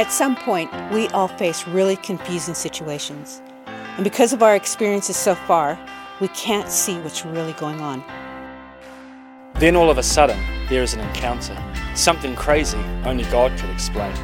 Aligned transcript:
At 0.00 0.10
some 0.10 0.34
point, 0.34 0.70
we 0.90 1.08
all 1.08 1.28
face 1.28 1.68
really 1.68 1.96
confusing 1.96 2.54
situations. 2.54 3.42
And 3.66 4.02
because 4.02 4.32
of 4.32 4.42
our 4.42 4.56
experiences 4.56 5.14
so 5.14 5.34
far, 5.34 5.78
we 6.22 6.28
can't 6.28 6.70
see 6.70 6.98
what's 7.00 7.26
really 7.26 7.52
going 7.52 7.82
on. 7.82 8.02
Then 9.56 9.76
all 9.76 9.90
of 9.90 9.98
a 9.98 10.02
sudden, 10.02 10.42
there 10.70 10.82
is 10.82 10.94
an 10.94 11.00
encounter. 11.00 11.54
Something 11.94 12.34
crazy 12.34 12.78
only 13.04 13.24
God 13.24 13.54
could 13.58 13.68
explain. 13.68 14.14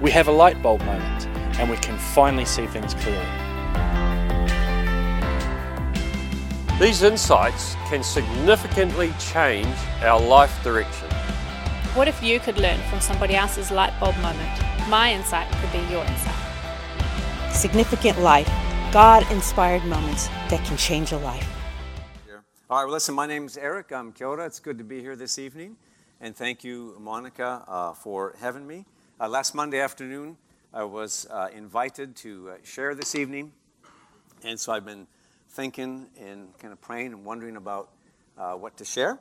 We 0.00 0.10
have 0.10 0.28
a 0.28 0.32
light 0.32 0.62
bulb 0.62 0.80
moment, 0.86 1.26
and 1.58 1.68
we 1.68 1.76
can 1.76 1.98
finally 1.98 2.46
see 2.46 2.66
things 2.66 2.94
clearly. 2.94 3.26
These 6.80 7.02
insights 7.02 7.74
can 7.90 8.02
significantly 8.02 9.12
change 9.18 9.76
our 10.00 10.18
life 10.18 10.64
direction. 10.64 11.10
What 11.92 12.08
if 12.08 12.22
you 12.22 12.40
could 12.40 12.56
learn 12.56 12.80
from 12.88 13.02
somebody 13.02 13.34
else's 13.34 13.70
light 13.70 13.92
bulb 14.00 14.16
moment? 14.22 14.75
My 14.88 15.12
insight 15.12 15.50
could 15.60 15.72
be 15.72 15.78
your 15.90 16.04
insight. 16.04 17.52
Significant 17.52 18.20
life, 18.20 18.48
God 18.92 19.28
inspired 19.32 19.84
moments 19.84 20.28
that 20.48 20.64
can 20.64 20.76
change 20.76 21.10
a 21.10 21.16
life. 21.16 21.44
All 22.70 22.78
right, 22.78 22.84
well, 22.84 22.92
listen, 22.92 23.12
my 23.16 23.26
name's 23.26 23.56
Eric. 23.56 23.90
I'm 23.90 24.12
Kia 24.12 24.28
ora. 24.28 24.46
It's 24.46 24.60
good 24.60 24.78
to 24.78 24.84
be 24.84 25.00
here 25.00 25.16
this 25.16 25.40
evening. 25.40 25.76
And 26.20 26.36
thank 26.36 26.62
you, 26.62 26.96
Monica, 27.00 27.64
uh, 27.66 27.92
for 27.94 28.36
having 28.38 28.64
me. 28.64 28.84
Uh, 29.20 29.28
last 29.28 29.56
Monday 29.56 29.80
afternoon, 29.80 30.36
I 30.72 30.84
was 30.84 31.26
uh, 31.30 31.48
invited 31.52 32.14
to 32.16 32.50
uh, 32.50 32.54
share 32.62 32.94
this 32.94 33.16
evening. 33.16 33.50
And 34.44 34.58
so 34.58 34.72
I've 34.72 34.84
been 34.84 35.08
thinking 35.48 36.06
and 36.20 36.56
kind 36.58 36.72
of 36.72 36.80
praying 36.80 37.12
and 37.12 37.24
wondering 37.24 37.56
about 37.56 37.90
uh, 38.38 38.52
what 38.52 38.76
to 38.76 38.84
share. 38.84 39.18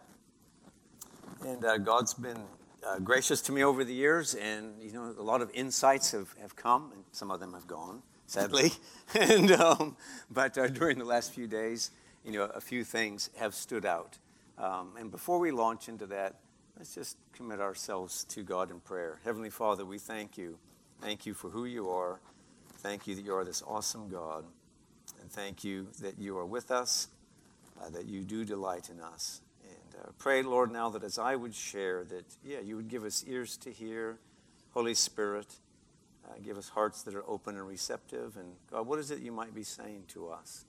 And 1.43 1.65
uh, 1.65 1.79
God's 1.79 2.13
been 2.13 2.43
uh, 2.85 2.99
gracious 2.99 3.41
to 3.41 3.51
me 3.51 3.63
over 3.63 3.83
the 3.83 3.93
years, 3.93 4.35
and 4.35 4.81
you 4.81 4.91
know, 4.91 5.13
a 5.17 5.23
lot 5.23 5.41
of 5.41 5.49
insights 5.53 6.11
have, 6.11 6.33
have 6.39 6.55
come, 6.55 6.91
and 6.93 7.03
some 7.11 7.31
of 7.31 7.39
them 7.39 7.53
have 7.53 7.67
gone, 7.67 8.03
sadly. 8.27 8.71
and, 9.19 9.51
um, 9.51 9.97
but 10.29 10.57
uh, 10.57 10.67
during 10.67 10.99
the 10.99 11.05
last 11.05 11.33
few 11.33 11.47
days, 11.47 11.91
you 12.23 12.31
know, 12.31 12.43
a 12.43 12.61
few 12.61 12.83
things 12.83 13.29
have 13.37 13.53
stood 13.53 13.85
out. 13.85 14.17
Um, 14.57 14.93
and 14.99 15.11
before 15.11 15.39
we 15.39 15.51
launch 15.51 15.89
into 15.89 16.05
that, 16.07 16.35
let's 16.77 16.93
just 16.93 17.17
commit 17.33 17.59
ourselves 17.59 18.23
to 18.25 18.43
God 18.43 18.71
in 18.71 18.79
prayer. 18.79 19.19
Heavenly 19.23 19.49
Father, 19.49 19.85
we 19.85 19.97
thank 19.97 20.37
you. 20.37 20.57
Thank 21.01 21.25
you 21.25 21.33
for 21.33 21.49
who 21.49 21.65
you 21.65 21.89
are. 21.89 22.19
Thank 22.77 23.07
you 23.07 23.15
that 23.15 23.25
you 23.25 23.35
are 23.35 23.43
this 23.43 23.63
awesome 23.67 24.09
God. 24.09 24.45
And 25.21 25.31
thank 25.31 25.63
you 25.63 25.87
that 26.01 26.19
you 26.19 26.37
are 26.37 26.45
with 26.45 26.71
us, 26.71 27.07
uh, 27.81 27.89
that 27.89 28.05
you 28.05 28.21
do 28.21 28.45
delight 28.45 28.89
in 28.89 29.01
us. 29.01 29.41
Uh, 29.97 30.09
pray, 30.17 30.43
Lord, 30.43 30.71
now 30.71 30.89
that 30.89 31.03
as 31.03 31.17
I 31.17 31.35
would 31.35 31.55
share, 31.55 32.03
that, 32.05 32.25
yeah, 32.43 32.59
you 32.59 32.75
would 32.75 32.89
give 32.89 33.03
us 33.03 33.23
ears 33.27 33.55
to 33.57 33.71
hear. 33.71 34.17
Holy 34.73 34.93
Spirit, 34.93 35.47
uh, 36.27 36.33
give 36.43 36.57
us 36.57 36.69
hearts 36.69 37.03
that 37.03 37.15
are 37.15 37.23
open 37.29 37.55
and 37.55 37.65
receptive. 37.65 38.35
And 38.35 38.55
God, 38.69 38.87
what 38.87 38.99
is 38.99 39.09
it 39.09 39.19
you 39.19 39.31
might 39.31 39.55
be 39.55 39.63
saying 39.63 40.03
to 40.09 40.29
us? 40.29 40.65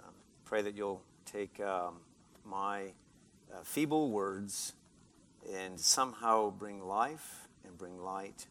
Um, 0.00 0.12
pray 0.44 0.62
that 0.62 0.74
you'll 0.74 1.02
take 1.26 1.60
um, 1.60 1.98
my 2.44 2.92
uh, 3.52 3.62
feeble 3.62 4.10
words 4.10 4.72
and 5.54 5.78
somehow 5.78 6.50
bring 6.50 6.84
life 6.84 7.48
and 7.64 7.78
bring 7.78 8.02
light, 8.02 8.46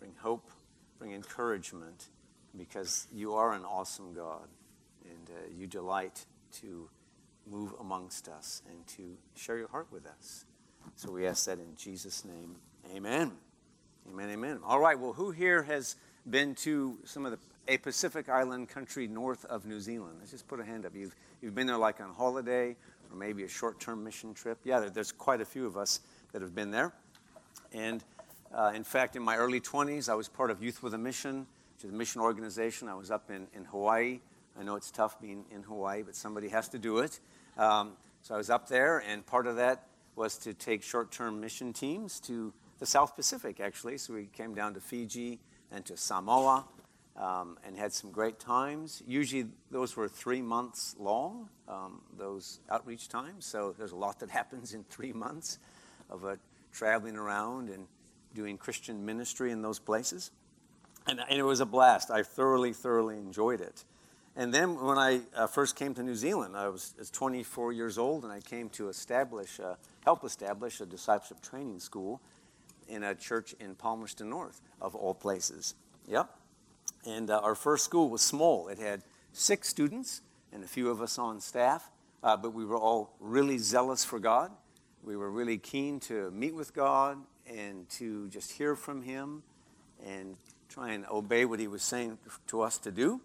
bring 0.00 0.12
hope, 0.20 0.50
bring 0.98 1.12
encouragement, 1.12 2.08
because 2.56 3.06
you 3.12 3.34
are 3.34 3.52
an 3.52 3.64
awesome 3.64 4.12
God 4.12 4.48
and 5.04 5.30
uh, 5.30 5.48
you 5.56 5.66
delight 5.66 6.26
to 6.60 6.88
move 7.50 7.74
amongst 7.80 8.28
us 8.28 8.62
and 8.70 8.86
to 8.86 9.16
share 9.34 9.58
your 9.58 9.68
heart 9.68 9.88
with 9.90 10.06
us. 10.06 10.44
So 10.96 11.10
we 11.10 11.26
ask 11.26 11.46
that 11.46 11.58
in 11.58 11.74
Jesus' 11.76 12.24
name. 12.24 12.56
Amen. 12.94 13.32
Amen, 14.10 14.30
amen. 14.30 14.60
All 14.64 14.80
right, 14.80 14.98
well, 14.98 15.12
who 15.12 15.30
here 15.30 15.62
has 15.64 15.96
been 16.28 16.54
to 16.56 16.98
some 17.04 17.26
of 17.26 17.32
the 17.32 17.38
a 17.68 17.76
Pacific 17.76 18.28
island 18.28 18.68
country 18.68 19.06
north 19.06 19.44
of 19.44 19.64
New 19.64 19.80
Zealand? 19.80 20.16
Let's 20.18 20.32
just 20.32 20.48
put 20.48 20.58
a 20.58 20.64
hand 20.64 20.84
up. 20.86 20.94
You've, 20.94 21.14
you've 21.40 21.54
been 21.54 21.66
there 21.66 21.76
like 21.76 22.00
on 22.00 22.12
holiday 22.12 22.76
or 23.10 23.16
maybe 23.16 23.44
a 23.44 23.48
short 23.48 23.78
term 23.80 24.02
mission 24.02 24.34
trip. 24.34 24.58
Yeah, 24.64 24.80
there, 24.80 24.90
there's 24.90 25.12
quite 25.12 25.40
a 25.40 25.44
few 25.44 25.66
of 25.66 25.76
us 25.76 26.00
that 26.32 26.42
have 26.42 26.54
been 26.54 26.70
there. 26.70 26.92
And 27.72 28.02
uh, 28.52 28.72
in 28.74 28.84
fact, 28.84 29.14
in 29.14 29.22
my 29.22 29.36
early 29.36 29.60
20s, 29.60 30.08
I 30.08 30.14
was 30.14 30.28
part 30.28 30.50
of 30.50 30.62
Youth 30.62 30.82
with 30.82 30.94
a 30.94 30.98
Mission, 30.98 31.46
which 31.76 31.84
is 31.84 31.90
a 31.90 31.96
mission 31.96 32.20
organization. 32.20 32.88
I 32.88 32.94
was 32.94 33.10
up 33.10 33.30
in, 33.30 33.46
in 33.54 33.64
Hawaii. 33.66 34.20
I 34.58 34.62
know 34.64 34.74
it's 34.74 34.90
tough 34.90 35.20
being 35.20 35.44
in 35.52 35.62
Hawaii, 35.62 36.02
but 36.02 36.16
somebody 36.16 36.48
has 36.48 36.68
to 36.70 36.78
do 36.78 36.98
it. 36.98 37.20
Um, 37.56 37.92
so 38.22 38.34
I 38.34 38.38
was 38.38 38.50
up 38.50 38.68
there, 38.68 38.98
and 38.98 39.24
part 39.24 39.46
of 39.46 39.56
that 39.56 39.86
was 40.16 40.36
to 40.38 40.54
take 40.54 40.82
short 40.82 41.10
term 41.10 41.40
mission 41.40 41.72
teams 41.72 42.20
to 42.20 42.52
the 42.78 42.86
South 42.86 43.16
Pacific, 43.16 43.60
actually. 43.60 43.98
So 43.98 44.14
we 44.14 44.26
came 44.26 44.54
down 44.54 44.74
to 44.74 44.80
Fiji 44.80 45.38
and 45.70 45.84
to 45.86 45.96
Samoa 45.96 46.64
um, 47.16 47.58
and 47.64 47.76
had 47.76 47.92
some 47.92 48.10
great 48.10 48.38
times. 48.38 49.02
Usually, 49.06 49.46
those 49.70 49.96
were 49.96 50.08
three 50.08 50.42
months 50.42 50.96
long, 50.98 51.48
um, 51.68 52.00
those 52.16 52.60
outreach 52.70 53.08
times. 53.08 53.46
So 53.46 53.74
there's 53.76 53.92
a 53.92 53.96
lot 53.96 54.20
that 54.20 54.30
happens 54.40 54.74
in 54.74 54.84
three 54.84 55.12
months 55.12 55.58
of 56.08 56.24
uh, 56.24 56.36
traveling 56.72 57.16
around 57.16 57.68
and 57.68 57.86
doing 58.34 58.56
Christian 58.56 59.04
ministry 59.04 59.50
in 59.52 59.62
those 59.62 59.78
places. 59.78 60.30
And, 61.06 61.20
and, 61.28 61.38
it 61.38 61.42
was 61.42 61.60
a 61.60 61.66
blast. 61.66 62.10
I 62.10 62.22
thoroughly, 62.22 62.72
thoroughly 62.72 63.16
enjoyed 63.16 63.60
it. 63.60 63.84
And 64.40 64.54
then 64.54 64.80
when 64.80 64.96
I 64.96 65.20
uh, 65.36 65.46
first 65.48 65.76
came 65.76 65.92
to 65.92 66.02
New 66.02 66.14
Zealand, 66.14 66.56
I 66.56 66.70
was, 66.70 66.94
was, 66.98 67.10
24 67.10 67.74
years 67.74 67.98
old, 67.98 68.24
and 68.24 68.32
I 68.32 68.40
came 68.40 68.70
to 68.70 68.88
establish, 68.88 69.60
help 70.02 70.24
establish 70.24 70.80
a 70.80 70.86
discipleship 70.86 71.42
training 71.42 71.78
school 71.78 72.22
in 72.88 73.02
a 73.02 73.14
church 73.14 73.54
in 73.60 73.74
Palmerston 73.74 74.30
North, 74.30 74.62
of 74.80 74.94
all 74.94 75.12
places. 75.12 75.74
Yep. 76.08 76.30
And 77.06 77.28
uh, 77.28 77.40
our 77.40 77.54
first 77.54 77.84
school 77.84 78.08
was 78.08 78.22
small. 78.22 78.68
It 78.68 78.78
had 78.78 79.02
six 79.34 79.68
students 79.68 80.22
and 80.54 80.64
a 80.64 80.66
few 80.66 80.88
of 80.88 81.02
us 81.02 81.18
on 81.18 81.42
staff, 81.42 81.90
uh, 82.22 82.38
but 82.38 82.54
we 82.54 82.64
were 82.64 82.78
all 82.78 83.14
really 83.20 83.58
zealous 83.58 84.06
for 84.06 84.18
God. 84.18 84.50
We 85.04 85.18
were 85.18 85.30
really 85.30 85.58
keen 85.58 86.00
to 86.00 86.30
meet 86.30 86.54
with 86.54 86.72
God 86.72 87.18
and 87.46 87.86
to 87.90 88.26
just 88.28 88.52
hear 88.52 88.74
from 88.74 89.02
Him 89.02 89.42
and 90.02 90.38
try 90.70 90.92
and 90.92 91.04
obey 91.10 91.44
what 91.44 91.60
He 91.60 91.68
was 91.68 91.82
saying 91.82 92.16
to 92.46 92.62
us 92.62 92.78
to 92.78 92.90
do. 92.90 93.20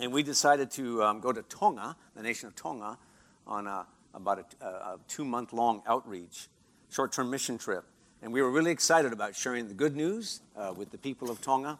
And 0.00 0.12
we 0.12 0.22
decided 0.22 0.70
to 0.72 1.02
um, 1.02 1.20
go 1.20 1.32
to 1.32 1.42
Tonga, 1.42 1.96
the 2.16 2.22
nation 2.22 2.48
of 2.48 2.56
Tonga, 2.56 2.98
on 3.46 3.66
a, 3.66 3.86
about 4.14 4.54
a, 4.60 4.66
a 4.66 4.98
two 5.08 5.24
month 5.24 5.52
long 5.52 5.82
outreach, 5.86 6.48
short 6.90 7.12
term 7.12 7.30
mission 7.30 7.58
trip. 7.58 7.84
And 8.22 8.32
we 8.32 8.40
were 8.40 8.50
really 8.50 8.70
excited 8.70 9.12
about 9.12 9.34
sharing 9.34 9.68
the 9.68 9.74
good 9.74 9.96
news 9.96 10.40
uh, 10.56 10.72
with 10.76 10.90
the 10.90 10.98
people 10.98 11.30
of 11.30 11.40
Tonga 11.40 11.78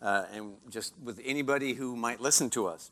uh, 0.00 0.24
and 0.32 0.54
just 0.70 0.94
with 1.02 1.20
anybody 1.24 1.74
who 1.74 1.96
might 1.96 2.20
listen 2.20 2.50
to 2.50 2.66
us. 2.66 2.90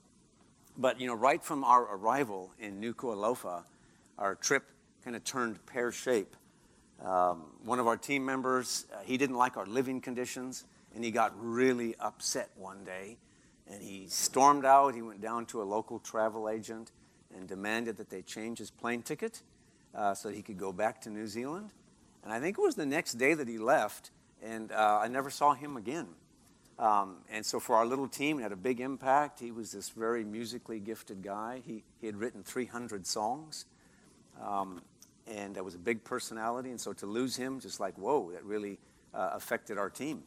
But, 0.77 1.01
you 1.01 1.07
know, 1.07 1.15
right 1.15 1.43
from 1.43 1.65
our 1.65 1.83
arrival 1.97 2.53
in 2.59 2.81
Nuku'alofa, 2.81 3.65
our 4.19 4.35
trip 4.35 4.65
kind 5.05 5.17
of 5.17 5.25
turned 5.25 5.65
pear 5.67 5.93
shape. 5.93 6.37
Um, 7.05 7.45
one 7.65 7.79
of 7.79 7.87
our 7.87 7.97
team 7.97 8.25
members, 8.25 8.87
uh, 8.93 9.01
he 9.05 9.17
didn't 9.17 9.37
like 9.37 9.57
our 9.57 9.67
living 9.67 10.01
conditions, 10.01 10.65
and 10.95 11.05
he 11.05 11.11
got 11.11 11.33
really 11.41 11.95
upset 11.99 12.51
one 12.57 12.85
day. 12.85 13.17
And 13.71 13.83
he 13.83 14.07
stormed 14.09 14.65
out. 14.65 14.95
He 14.95 15.03
went 15.03 15.21
down 15.21 15.47
to 15.47 15.63
a 15.63 15.65
local 15.65 15.99
travel 15.99 16.49
agent 16.49 16.91
and 17.35 17.49
demanded 17.49 17.97
that 17.99 18.11
they 18.11 18.23
change 18.23 18.59
his 18.59 18.71
plane 18.71 19.03
ticket 19.03 19.43
uh, 19.95 20.15
so 20.15 20.29
that 20.29 20.35
he 20.35 20.43
could 20.43 20.59
go 20.59 20.73
back 20.73 21.01
to 21.03 21.11
New 21.11 21.27
Zealand. 21.27 21.71
And 22.25 22.33
I 22.33 22.41
think 22.41 22.59
it 22.59 22.61
was 22.61 22.75
the 22.75 22.87
next 22.87 23.15
day 23.15 23.35
that 23.35 23.49
he 23.49 23.59
left, 23.59 24.11
and 24.43 24.73
uh, 24.73 25.01
I 25.03 25.09
never 25.09 25.31
saw 25.31 25.55
him 25.55 25.77
again. 25.77 26.09
Um, 26.79 27.17
and 27.31 27.45
so 27.45 27.61
for 27.61 27.77
our 27.77 27.87
little 27.87 28.09
team, 28.09 28.39
it 28.39 28.43
had 28.43 28.53
a 28.53 28.57
big 28.57 28.81
impact. 28.81 29.39
He 29.39 29.51
was 29.51 29.73
this 29.73 29.91
very 29.91 30.25
musically 30.25 30.81
gifted 30.81 31.23
guy. 31.23 31.61
He, 31.65 31.85
he 32.01 32.07
had 32.07 32.17
written 32.17 32.43
300 32.43 33.07
songs. 33.07 33.67
Um, 34.43 34.81
and 35.27 35.55
that 35.57 35.65
was 35.65 35.75
a 35.75 35.79
big 35.79 36.03
personality. 36.05 36.71
And 36.71 36.81
so 36.81 36.95
to 36.95 37.07
lose 37.07 37.37
him, 37.37 37.61
just 37.61 37.81
like, 37.81 37.97
whoa, 37.99 38.31
that 38.33 38.45
really 38.45 38.79
uh, 39.15 39.31
affected 39.35 39.77
our 39.77 39.91
team. 39.91 40.23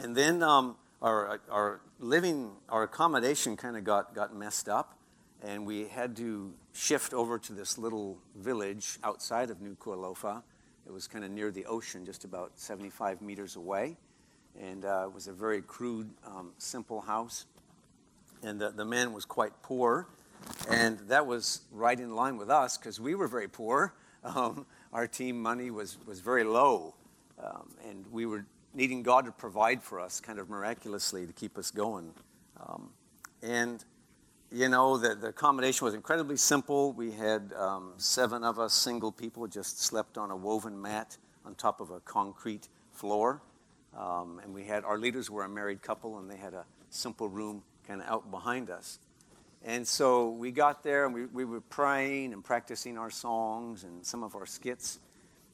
And 0.00 0.16
then 0.16 0.42
um, 0.42 0.76
our, 1.00 1.40
our 1.50 1.80
living, 2.00 2.50
our 2.68 2.82
accommodation 2.82 3.56
kind 3.56 3.76
of 3.76 3.84
got, 3.84 4.14
got 4.14 4.34
messed 4.34 4.68
up. 4.68 4.94
And 5.42 5.64
we 5.66 5.86
had 5.86 6.16
to 6.16 6.52
shift 6.72 7.14
over 7.14 7.38
to 7.38 7.52
this 7.52 7.78
little 7.78 8.18
village 8.34 8.98
outside 9.04 9.50
of 9.50 9.58
Nuku'alofa. 9.58 10.42
It 10.86 10.92
was 10.92 11.06
kind 11.06 11.24
of 11.24 11.30
near 11.30 11.50
the 11.52 11.64
ocean, 11.66 12.04
just 12.04 12.24
about 12.24 12.52
75 12.56 13.22
meters 13.22 13.54
away. 13.54 13.96
And 14.60 14.84
uh, 14.84 15.04
it 15.06 15.14
was 15.14 15.28
a 15.28 15.32
very 15.32 15.62
crude, 15.62 16.10
um, 16.26 16.50
simple 16.58 17.00
house. 17.00 17.46
And 18.42 18.60
the, 18.60 18.70
the 18.70 18.84
man 18.84 19.12
was 19.12 19.24
quite 19.24 19.52
poor. 19.62 20.08
And 20.68 20.98
that 21.08 21.26
was 21.26 21.60
right 21.70 21.98
in 21.98 22.16
line 22.16 22.36
with 22.36 22.50
us 22.50 22.76
because 22.76 22.98
we 23.00 23.14
were 23.14 23.28
very 23.28 23.48
poor. 23.48 23.94
Um, 24.24 24.66
our 24.92 25.06
team 25.06 25.40
money 25.40 25.70
was, 25.70 25.96
was 26.04 26.18
very 26.18 26.42
low. 26.42 26.96
Um, 27.42 27.70
and 27.88 28.04
we 28.10 28.26
were 28.26 28.46
needing 28.78 29.02
God 29.02 29.24
to 29.24 29.32
provide 29.32 29.82
for 29.82 29.98
us 29.98 30.20
kind 30.20 30.38
of 30.38 30.48
miraculously 30.48 31.26
to 31.26 31.32
keep 31.32 31.58
us 31.58 31.72
going. 31.72 32.12
Um, 32.60 32.90
and, 33.42 33.84
you 34.52 34.68
know, 34.68 34.96
the, 34.96 35.16
the 35.16 35.28
accommodation 35.28 35.84
was 35.84 35.94
incredibly 35.94 36.36
simple. 36.36 36.92
We 36.92 37.10
had 37.10 37.52
um, 37.58 37.94
seven 37.96 38.44
of 38.44 38.60
us 38.60 38.72
single 38.72 39.10
people 39.10 39.48
just 39.48 39.82
slept 39.82 40.16
on 40.16 40.30
a 40.30 40.36
woven 40.36 40.80
mat 40.80 41.18
on 41.44 41.56
top 41.56 41.80
of 41.80 41.90
a 41.90 41.98
concrete 42.00 42.68
floor. 42.92 43.42
Um, 43.96 44.40
and 44.44 44.54
we 44.54 44.62
had 44.62 44.84
our 44.84 44.96
leaders 44.96 45.28
were 45.28 45.42
a 45.42 45.48
married 45.48 45.82
couple, 45.82 46.18
and 46.18 46.30
they 46.30 46.36
had 46.36 46.54
a 46.54 46.64
simple 46.88 47.28
room 47.28 47.64
kind 47.84 48.00
of 48.00 48.06
out 48.06 48.30
behind 48.30 48.70
us. 48.70 49.00
And 49.64 49.88
so 49.88 50.30
we 50.30 50.52
got 50.52 50.84
there 50.84 51.04
and 51.04 51.12
we, 51.12 51.26
we 51.26 51.44
were 51.44 51.62
praying 51.62 52.32
and 52.32 52.44
practicing 52.44 52.96
our 52.96 53.10
songs 53.10 53.82
and 53.82 54.06
some 54.06 54.22
of 54.22 54.36
our 54.36 54.46
skits. 54.46 55.00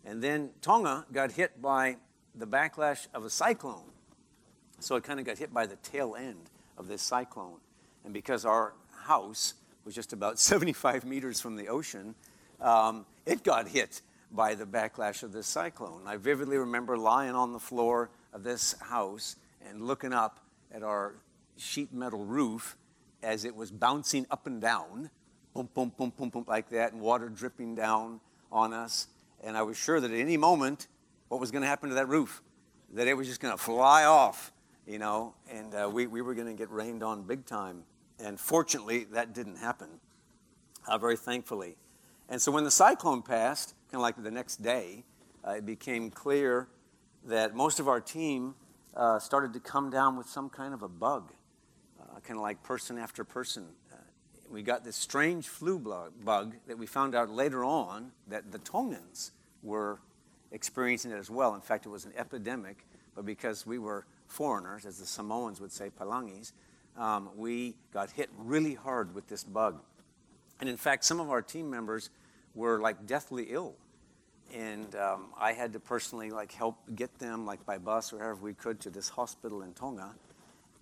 And 0.05 0.23
then 0.23 0.51
Tonga 0.61 1.07
got 1.11 1.33
hit 1.33 1.63
by 1.63 1.97
the 2.35 2.47
backlash 2.47 3.07
of 3.15 3.25
a 3.25 3.31
cyclone. 3.31 3.91
So 4.81 4.97
it 4.97 5.05
kind 5.05 5.21
of 5.21 5.27
got 5.27 5.39
hit 5.39 5.53
by 5.53 5.67
the 5.67 5.77
tail 5.77 6.17
end 6.17 6.51
of 6.77 6.89
this 6.89 7.03
cyclone. 7.03 7.59
And 8.05 8.13
because 8.13 8.45
our 8.45 8.75
house 9.05 9.55
was 9.85 9.95
just 9.95 10.13
about 10.13 10.39
75 10.41 11.05
meters 11.05 11.41
from 11.41 11.57
the 11.57 11.69
ocean, 11.69 12.15
um, 12.61 13.07
it 13.27 13.43
got 13.43 13.69
hit 13.69 14.03
by 14.31 14.55
the 14.55 14.65
backlash 14.65 15.23
of 15.23 15.33
this 15.33 15.47
cyclone. 15.47 16.03
I 16.07 16.17
vividly 16.17 16.57
remember 16.57 16.97
lying 16.97 17.35
on 17.35 17.53
the 17.53 17.61
floor 17.61 18.11
of 18.33 18.43
this 18.43 18.75
house 18.81 19.37
and 19.69 19.83
looking 19.83 20.13
up 20.13 20.41
at 20.73 20.83
our 20.83 21.15
sheet 21.57 21.93
metal 21.93 22.25
roof 22.25 22.77
as 23.23 23.45
it 23.45 23.55
was 23.55 23.71
bouncing 23.71 24.27
up 24.31 24.47
and 24.47 24.61
down, 24.61 25.09
boom, 25.55 25.69
boom, 25.73 25.93
boom, 25.97 26.13
boom, 26.17 26.29
boom, 26.29 26.45
like 26.49 26.69
that, 26.71 26.93
and 26.93 27.01
water 27.01 27.29
dripping 27.29 27.75
down 27.75 28.21
on 28.51 28.73
us. 28.73 29.07
And 29.43 29.57
I 29.57 29.63
was 29.63 29.77
sure 29.77 30.01
that 30.01 30.11
at 30.11 30.19
any 30.19 30.37
moment, 30.37 30.89
what 31.35 31.41
was 31.41 31.51
going 31.51 31.63
to 31.63 31.69
happen 31.69 31.89
to 31.89 31.97
that 31.97 32.07
roof? 32.07 32.43
That 32.93 33.09
it 33.09 33.15
was 33.15 33.27
just 33.27 33.41
going 33.41 33.53
to 33.53 33.61
fly 33.61 34.05
off, 34.05 34.53
you 34.87 35.01
know, 35.01 35.35
and 35.51 35.75
uh, 35.75 35.91
we, 35.93 36.07
we 36.07 36.23
were 36.23 36.33
going 36.33 36.47
to 36.47 36.55
get 36.55 36.71
rained 36.71 37.03
on 37.03 37.25
big 37.25 37.45
time. 37.45 37.83
And 38.21 38.39
fortunately, 38.39 39.03
that 39.11 39.35
didn't 39.35 39.57
happen, 39.57 39.89
uh, 40.87 40.97
very 40.97 41.17
thankfully. 41.17 41.75
And 42.29 42.41
so 42.41 42.53
when 42.53 42.63
the 42.63 42.71
cyclone 42.71 43.21
passed, 43.21 43.75
kind 43.91 43.97
of 43.97 44.03
like 44.03 44.23
the 44.23 44.31
next 44.31 44.63
day, 44.63 45.03
uh, 45.45 45.55
it 45.55 45.67
became 45.67 46.09
clear 46.09 46.69
that 47.25 47.53
most 47.53 47.81
of 47.81 47.89
our 47.89 48.01
team 48.01 48.55
uh, 48.95 49.19
started 49.19 49.53
to 49.55 49.59
come 49.59 49.91
down 49.91 50.17
with 50.17 50.29
some 50.29 50.49
kind 50.49 50.73
of 50.73 50.85
a 50.85 50.89
bug 50.89 51.33
kind 52.23 52.39
of 52.39 52.43
like 52.43 52.63
person 52.63 52.97
after 52.97 53.25
person. 53.25 53.67
Uh, 53.93 53.97
we 54.49 54.63
got 54.63 54.85
this 54.85 54.95
strange 54.95 55.49
flu 55.49 55.81
bug 56.25 56.55
that 56.69 56.79
we 56.79 56.87
found 56.87 57.13
out 57.17 57.29
later 57.29 57.65
on 57.65 58.13
that 58.29 58.53
the 58.53 58.59
Tongans 58.59 59.33
were 59.65 59.99
experiencing 60.55 61.11
it 61.11 61.19
as 61.19 61.29
well. 61.29 61.55
In 61.55 61.61
fact, 61.61 61.85
it 61.85 61.91
was 61.91 62.07
an 62.07 62.13
epidemic, 62.17 62.87
but 63.15 63.27
because 63.27 63.67
we 63.67 63.79
were 63.79 64.07
foreigners, 64.29 64.87
as 64.87 64.99
the 64.99 65.07
Samoans 65.07 65.61
would 65.61 65.73
say, 65.73 65.91
palangis, 65.91 66.53
um, 66.97 67.29
we 67.37 67.75
got 67.93 68.11
hit 68.11 68.31
really 68.39 68.75
hard 68.75 69.15
with 69.15 69.29
this 69.29 69.45
bug. 69.45 69.81
And 70.61 70.69
in 70.69 70.77
fact, 70.77 71.05
some 71.05 71.21
of 71.21 71.31
our 71.31 71.43
team 71.43 71.69
members 71.69 72.09
were 72.55 72.81
like 72.81 73.07
deathly 73.07 73.49
ill. 73.51 73.75
And 74.55 74.95
um, 74.95 75.27
I 75.39 75.53
had 75.53 75.73
to 75.73 75.81
personally 75.81 76.31
like 76.31 76.53
help 76.53 76.77
get 76.95 77.19
them 77.19 77.45
like 77.45 77.67
by 77.67 77.77
bus 77.77 78.13
or 78.13 78.21
however 78.21 78.41
we 78.41 78.55
could 78.55 78.81
to 78.81 78.91
this 78.91 79.09
hospital 79.09 79.63
in 79.63 79.73
Tonga 79.75 80.15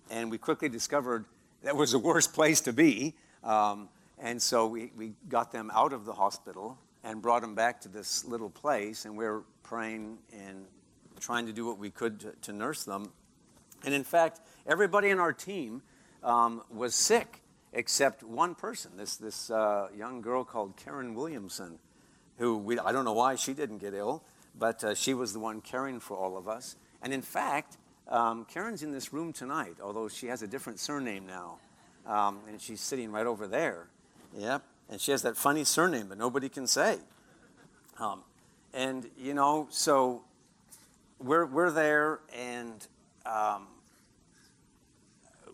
and 0.09 0.29
we 0.29 0.37
quickly 0.37 0.69
discovered 0.69 1.25
that 1.63 1.75
was 1.75 1.91
the 1.91 1.99
worst 1.99 2.33
place 2.35 2.61
to 2.61 2.73
be. 2.73 3.15
Um, 3.43 3.89
and 4.19 4.41
so 4.41 4.67
we, 4.67 4.91
we 4.95 5.13
got 5.27 5.51
them 5.51 5.71
out 5.73 5.93
of 5.93 6.05
the 6.05 6.13
hospital 6.13 6.77
and 7.03 7.21
brought 7.21 7.41
them 7.41 7.55
back 7.55 7.81
to 7.81 7.89
this 7.89 8.25
little 8.25 8.49
place, 8.49 9.05
and 9.05 9.17
we 9.17 9.25
were 9.25 9.43
praying 9.63 10.17
and 10.31 10.65
trying 11.19 11.45
to 11.45 11.53
do 11.53 11.65
what 11.65 11.77
we 11.77 11.89
could 11.89 12.19
to, 12.21 12.33
to 12.41 12.53
nurse 12.53 12.83
them. 12.83 13.11
And 13.85 13.93
in 13.93 14.03
fact, 14.03 14.39
everybody 14.65 15.09
in 15.09 15.19
our 15.19 15.33
team 15.33 15.81
um, 16.23 16.63
was 16.69 16.95
sick 16.95 17.41
except 17.73 18.23
one 18.23 18.55
person, 18.55 18.91
this, 18.97 19.17
this 19.17 19.49
uh, 19.49 19.87
young 19.95 20.21
girl 20.21 20.43
called 20.43 20.77
Karen 20.77 21.15
Williamson, 21.15 21.79
who 22.37 22.57
we, 22.57 22.79
I 22.79 22.91
don't 22.91 23.05
know 23.05 23.13
why 23.13 23.35
she 23.35 23.53
didn't 23.53 23.79
get 23.79 23.93
ill, 23.93 24.23
but 24.57 24.83
uh, 24.83 24.93
she 24.93 25.13
was 25.13 25.33
the 25.33 25.39
one 25.39 25.59
caring 25.59 25.99
for 25.99 26.15
all 26.15 26.37
of 26.37 26.47
us. 26.47 26.75
And 27.01 27.13
in 27.13 27.21
fact, 27.21 27.77
um, 28.07 28.45
Karen's 28.45 28.83
in 28.83 28.91
this 28.91 29.11
room 29.11 29.33
tonight, 29.33 29.77
although 29.81 30.07
she 30.07 30.27
has 30.27 30.41
a 30.43 30.47
different 30.47 30.79
surname 30.79 31.25
now. 31.25 31.57
Um, 32.05 32.39
and 32.47 32.61
she's 32.61 32.81
sitting 32.81 33.11
right 33.11 33.25
over 33.25 33.47
there. 33.47 33.87
Yep. 34.37 34.63
And 34.89 34.99
she 34.99 35.11
has 35.11 35.21
that 35.23 35.37
funny 35.37 35.63
surname 35.63 36.09
that 36.09 36.17
nobody 36.17 36.49
can 36.49 36.67
say. 36.67 36.97
Um, 37.99 38.23
and, 38.73 39.09
you 39.17 39.33
know, 39.33 39.67
so 39.69 40.23
we're, 41.19 41.45
we're 41.45 41.71
there, 41.71 42.19
and 42.35 42.85
um, 43.25 43.67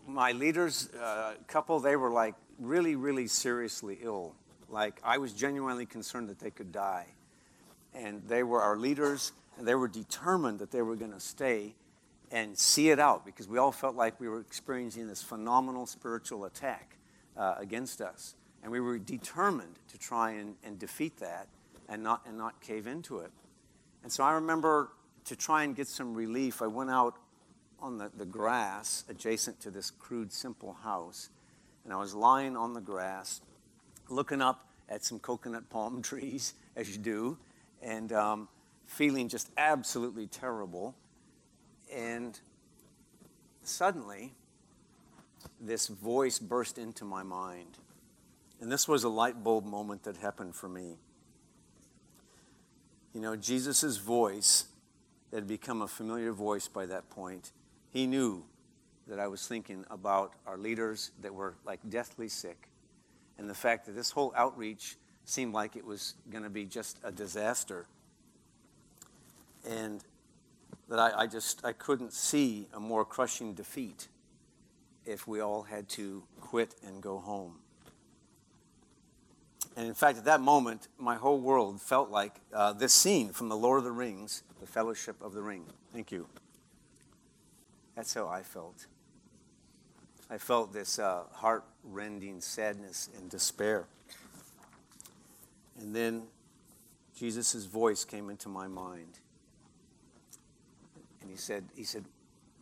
my 0.06 0.32
leaders, 0.32 0.88
uh, 0.94 1.34
couple, 1.46 1.80
they 1.80 1.96
were 1.96 2.10
like 2.10 2.34
really, 2.58 2.96
really 2.96 3.26
seriously 3.26 3.98
ill. 4.02 4.34
Like, 4.68 5.00
I 5.04 5.18
was 5.18 5.32
genuinely 5.32 5.86
concerned 5.86 6.28
that 6.28 6.38
they 6.38 6.50
could 6.50 6.72
die. 6.72 7.06
And 7.94 8.22
they 8.28 8.42
were 8.42 8.62
our 8.62 8.76
leaders, 8.76 9.32
and 9.58 9.66
they 9.66 9.74
were 9.74 9.88
determined 9.88 10.60
that 10.60 10.70
they 10.70 10.82
were 10.82 10.96
going 10.96 11.12
to 11.12 11.20
stay 11.20 11.74
and 12.30 12.56
see 12.56 12.90
it 12.90 13.00
out 13.00 13.26
because 13.26 13.48
we 13.48 13.58
all 13.58 13.72
felt 13.72 13.96
like 13.96 14.20
we 14.20 14.28
were 14.28 14.40
experiencing 14.40 15.08
this 15.08 15.22
phenomenal 15.22 15.86
spiritual 15.86 16.44
attack 16.44 16.96
uh, 17.36 17.56
against 17.58 18.00
us. 18.00 18.34
And 18.62 18.70
we 18.70 18.80
were 18.80 18.98
determined 18.98 19.78
to 19.88 19.98
try 19.98 20.32
and, 20.32 20.54
and 20.64 20.78
defeat 20.78 21.18
that 21.18 21.48
and 21.88 22.02
not, 22.02 22.22
and 22.26 22.36
not 22.36 22.60
cave 22.60 22.86
into 22.86 23.18
it. 23.18 23.30
And 24.02 24.12
so 24.12 24.24
I 24.24 24.32
remember 24.32 24.90
to 25.26 25.36
try 25.36 25.64
and 25.64 25.76
get 25.76 25.88
some 25.88 26.14
relief, 26.14 26.62
I 26.62 26.66
went 26.66 26.90
out 26.90 27.16
on 27.80 27.98
the, 27.98 28.10
the 28.16 28.24
grass 28.24 29.04
adjacent 29.08 29.60
to 29.60 29.70
this 29.70 29.90
crude, 29.90 30.32
simple 30.32 30.74
house. 30.82 31.30
And 31.84 31.92
I 31.92 31.96
was 31.96 32.14
lying 32.14 32.56
on 32.56 32.74
the 32.74 32.80
grass, 32.80 33.40
looking 34.08 34.42
up 34.42 34.66
at 34.88 35.04
some 35.04 35.18
coconut 35.18 35.68
palm 35.70 36.02
trees, 36.02 36.54
as 36.76 36.90
you 36.90 36.98
do, 36.98 37.38
and 37.82 38.12
um, 38.12 38.48
feeling 38.86 39.28
just 39.28 39.50
absolutely 39.56 40.26
terrible. 40.26 40.94
And 41.92 42.38
suddenly, 43.62 44.32
this 45.60 45.88
voice 45.88 46.38
burst 46.38 46.78
into 46.78 47.04
my 47.04 47.22
mind. 47.22 47.78
And 48.60 48.70
this 48.70 48.86
was 48.86 49.04
a 49.04 49.08
light 49.08 49.42
bulb 49.42 49.64
moment 49.64 50.02
that 50.04 50.18
happened 50.18 50.54
for 50.54 50.68
me. 50.68 50.98
You 53.14 53.20
know, 53.20 53.34
Jesus' 53.34 53.96
voice 53.96 54.66
that 55.30 55.38
had 55.38 55.48
become 55.48 55.82
a 55.82 55.88
familiar 55.88 56.32
voice 56.32 56.68
by 56.68 56.86
that 56.86 57.08
point, 57.10 57.52
he 57.90 58.06
knew 58.06 58.44
that 59.06 59.18
I 59.18 59.26
was 59.26 59.46
thinking 59.46 59.84
about 59.90 60.34
our 60.46 60.56
leaders 60.56 61.10
that 61.22 61.34
were 61.34 61.54
like 61.64 61.80
deathly 61.88 62.28
sick 62.28 62.68
and 63.38 63.48
the 63.48 63.54
fact 63.54 63.86
that 63.86 63.92
this 63.92 64.10
whole 64.10 64.32
outreach 64.36 64.96
seemed 65.24 65.54
like 65.54 65.74
it 65.74 65.84
was 65.84 66.14
going 66.30 66.44
to 66.44 66.50
be 66.50 66.66
just 66.66 66.98
a 67.02 67.10
disaster. 67.10 67.86
And 69.66 70.04
that 70.88 70.98
I, 70.98 71.22
I 71.22 71.26
just 71.26 71.64
I 71.64 71.72
couldn't 71.72 72.12
see 72.12 72.68
a 72.74 72.80
more 72.80 73.04
crushing 73.04 73.54
defeat 73.54 74.08
if 75.06 75.26
we 75.26 75.40
all 75.40 75.62
had 75.62 75.88
to 75.90 76.22
quit 76.40 76.74
and 76.86 77.02
go 77.02 77.18
home. 77.18 77.56
And 79.76 79.86
in 79.86 79.94
fact, 79.94 80.18
at 80.18 80.24
that 80.24 80.40
moment, 80.40 80.88
my 80.98 81.14
whole 81.14 81.40
world 81.40 81.80
felt 81.80 82.10
like 82.10 82.34
uh, 82.52 82.72
this 82.72 82.92
scene 82.92 83.30
from 83.30 83.48
The 83.48 83.56
Lord 83.56 83.78
of 83.78 83.84
the 83.84 83.92
Rings, 83.92 84.42
The 84.60 84.66
Fellowship 84.66 85.16
of 85.22 85.32
the 85.32 85.42
Ring. 85.42 85.64
Thank 85.92 86.10
you. 86.10 86.26
That's 87.94 88.12
how 88.12 88.28
I 88.28 88.42
felt. 88.42 88.86
I 90.28 90.38
felt 90.38 90.72
this 90.72 90.98
uh, 90.98 91.22
heart 91.32 91.64
rending 91.84 92.40
sadness 92.40 93.08
and 93.16 93.30
despair. 93.30 93.86
And 95.78 95.94
then 95.94 96.24
Jesus' 97.16 97.64
voice 97.64 98.04
came 98.04 98.28
into 98.28 98.48
my 98.48 98.66
mind. 98.66 99.18
And 101.20 101.30
he 101.30 101.36
said, 101.36 101.64
he 101.76 101.84
said, 101.84 102.04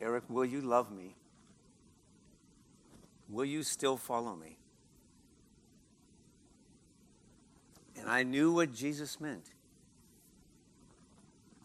Eric, 0.00 0.24
will 0.28 0.44
you 0.44 0.60
love 0.60 0.92
me? 0.92 1.14
Will 3.28 3.44
you 3.44 3.62
still 3.62 3.96
follow 3.96 4.36
me? 4.36 4.57
And 8.00 8.08
I 8.08 8.22
knew 8.22 8.52
what 8.52 8.72
Jesus 8.72 9.20
meant. 9.20 9.44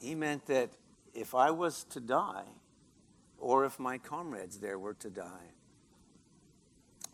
He 0.01 0.15
meant 0.15 0.45
that 0.47 0.71
if 1.13 1.35
I 1.35 1.51
was 1.51 1.85
to 1.91 1.99
die, 1.99 2.45
or 3.37 3.65
if 3.65 3.79
my 3.79 3.97
comrades 3.97 4.57
there 4.57 4.79
were 4.79 4.93
to 4.95 5.09
die, 5.09 5.51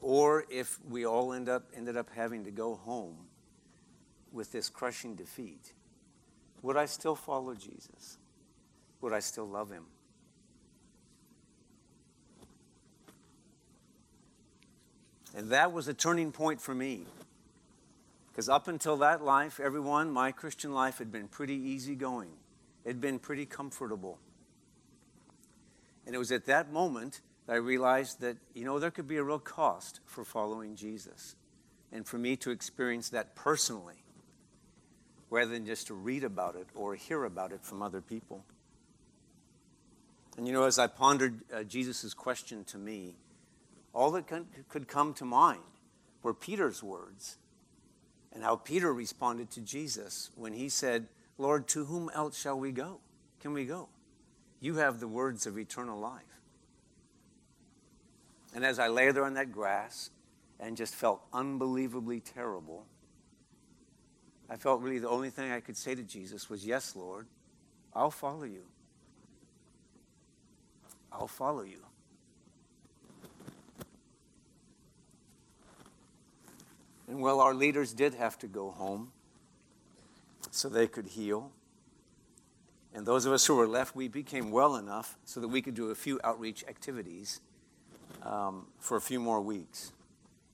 or 0.01 0.45
if 0.49 0.79
we 0.89 1.05
all 1.05 1.33
end 1.33 1.49
up, 1.49 1.69
ended 1.75 1.97
up 1.97 2.09
having 2.15 2.45
to 2.45 2.51
go 2.51 2.75
home 2.75 3.17
with 4.31 4.51
this 4.51 4.69
crushing 4.69 5.15
defeat, 5.15 5.73
would 6.61 6.77
I 6.77 6.85
still 6.85 7.15
follow 7.15 7.53
Jesus? 7.53 8.17
would 9.01 9.13
I 9.13 9.19
still 9.19 9.47
love 9.47 9.71
him? 9.71 9.85
And 15.35 15.51
that 15.51 15.71
was 15.71 15.87
a 15.87 15.93
turning 15.93 16.31
point 16.31 16.59
for 16.59 16.73
me. 16.73 17.05
Because 18.31 18.49
up 18.49 18.67
until 18.67 18.97
that 18.97 19.23
life, 19.23 19.59
everyone, 19.59 20.11
my 20.11 20.31
Christian 20.31 20.73
life 20.73 20.97
had 20.99 21.11
been 21.11 21.27
pretty 21.27 21.55
easy 21.55 21.95
going. 21.95 22.29
It 22.85 22.89
had 22.89 23.01
been 23.01 23.19
pretty 23.19 23.45
comfortable. 23.45 24.19
And 26.05 26.15
it 26.15 26.17
was 26.17 26.31
at 26.31 26.45
that 26.45 26.71
moment 26.71 27.21
that 27.45 27.53
I 27.53 27.57
realized 27.57 28.21
that, 28.21 28.37
you 28.53 28.65
know, 28.65 28.79
there 28.79 28.91
could 28.91 29.07
be 29.07 29.17
a 29.17 29.23
real 29.23 29.39
cost 29.39 29.99
for 30.05 30.23
following 30.23 30.75
Jesus. 30.75 31.35
And 31.91 32.07
for 32.07 32.17
me 32.17 32.35
to 32.37 32.51
experience 32.51 33.09
that 33.09 33.35
personally, 33.35 34.03
rather 35.29 35.51
than 35.51 35.65
just 35.65 35.87
to 35.87 35.93
read 35.93 36.23
about 36.23 36.55
it 36.55 36.67
or 36.75 36.95
hear 36.95 37.23
about 37.23 37.51
it 37.51 37.63
from 37.63 37.81
other 37.81 38.01
people. 38.01 38.43
And 40.37 40.47
you 40.47 40.53
know, 40.53 40.63
as 40.63 40.79
I 40.79 40.87
pondered 40.87 41.41
uh, 41.53 41.63
Jesus' 41.63 42.13
question 42.13 42.63
to 42.65 42.77
me, 42.77 43.15
all 43.93 44.11
that 44.11 44.25
could 44.69 44.87
come 44.87 45.13
to 45.15 45.25
mind 45.25 45.61
were 46.23 46.33
Peter's 46.33 46.81
words 46.81 47.37
and 48.33 48.43
how 48.43 48.55
Peter 48.55 48.93
responded 48.93 49.49
to 49.51 49.61
Jesus 49.61 50.29
when 50.35 50.53
he 50.53 50.69
said, 50.69 51.07
Lord, 51.37 51.67
to 51.69 51.85
whom 51.85 52.09
else 52.13 52.39
shall 52.39 52.59
we 52.59 52.71
go? 52.71 52.99
Can 53.39 53.53
we 53.53 53.65
go? 53.65 53.89
You 54.59 54.75
have 54.75 54.99
the 54.99 55.07
words 55.07 55.47
of 55.47 55.57
eternal 55.57 55.99
life. 55.99 56.23
And 58.53 58.65
as 58.65 58.79
I 58.79 58.87
lay 58.87 59.11
there 59.11 59.23
on 59.23 59.35
that 59.35 59.51
grass 59.51 60.09
and 60.59 60.75
just 60.75 60.95
felt 60.95 61.21
unbelievably 61.31 62.21
terrible, 62.21 62.85
I 64.49 64.57
felt 64.57 64.81
really 64.81 64.99
the 64.99 65.09
only 65.09 65.29
thing 65.29 65.51
I 65.51 65.59
could 65.59 65.77
say 65.77 65.95
to 65.95 66.03
Jesus 66.03 66.49
was, 66.49 66.65
Yes, 66.65 66.95
Lord, 66.95 67.27
I'll 67.93 68.11
follow 68.11 68.43
you. 68.43 68.63
I'll 71.11 71.27
follow 71.27 71.63
you. 71.63 71.85
And 77.09 77.21
well, 77.21 77.41
our 77.41 77.55
leaders 77.55 77.91
did 77.91 78.13
have 78.13 78.37
to 78.39 78.47
go 78.47 78.69
home 78.69 79.11
so 80.51 80.69
they 80.69 80.85
could 80.85 81.07
heal. 81.07 81.51
And 82.93 83.05
those 83.05 83.25
of 83.25 83.33
us 83.33 83.45
who 83.47 83.55
were 83.55 83.67
left, 83.67 83.95
we 83.95 84.07
became 84.07 84.51
well 84.51 84.75
enough 84.75 85.17
so 85.25 85.39
that 85.39 85.47
we 85.47 85.61
could 85.61 85.73
do 85.73 85.89
a 85.89 85.95
few 85.95 86.19
outreach 86.23 86.63
activities 86.67 87.41
um, 88.23 88.67
for 88.79 88.95
a 88.95 89.01
few 89.01 89.19
more 89.19 89.41
weeks. 89.41 89.91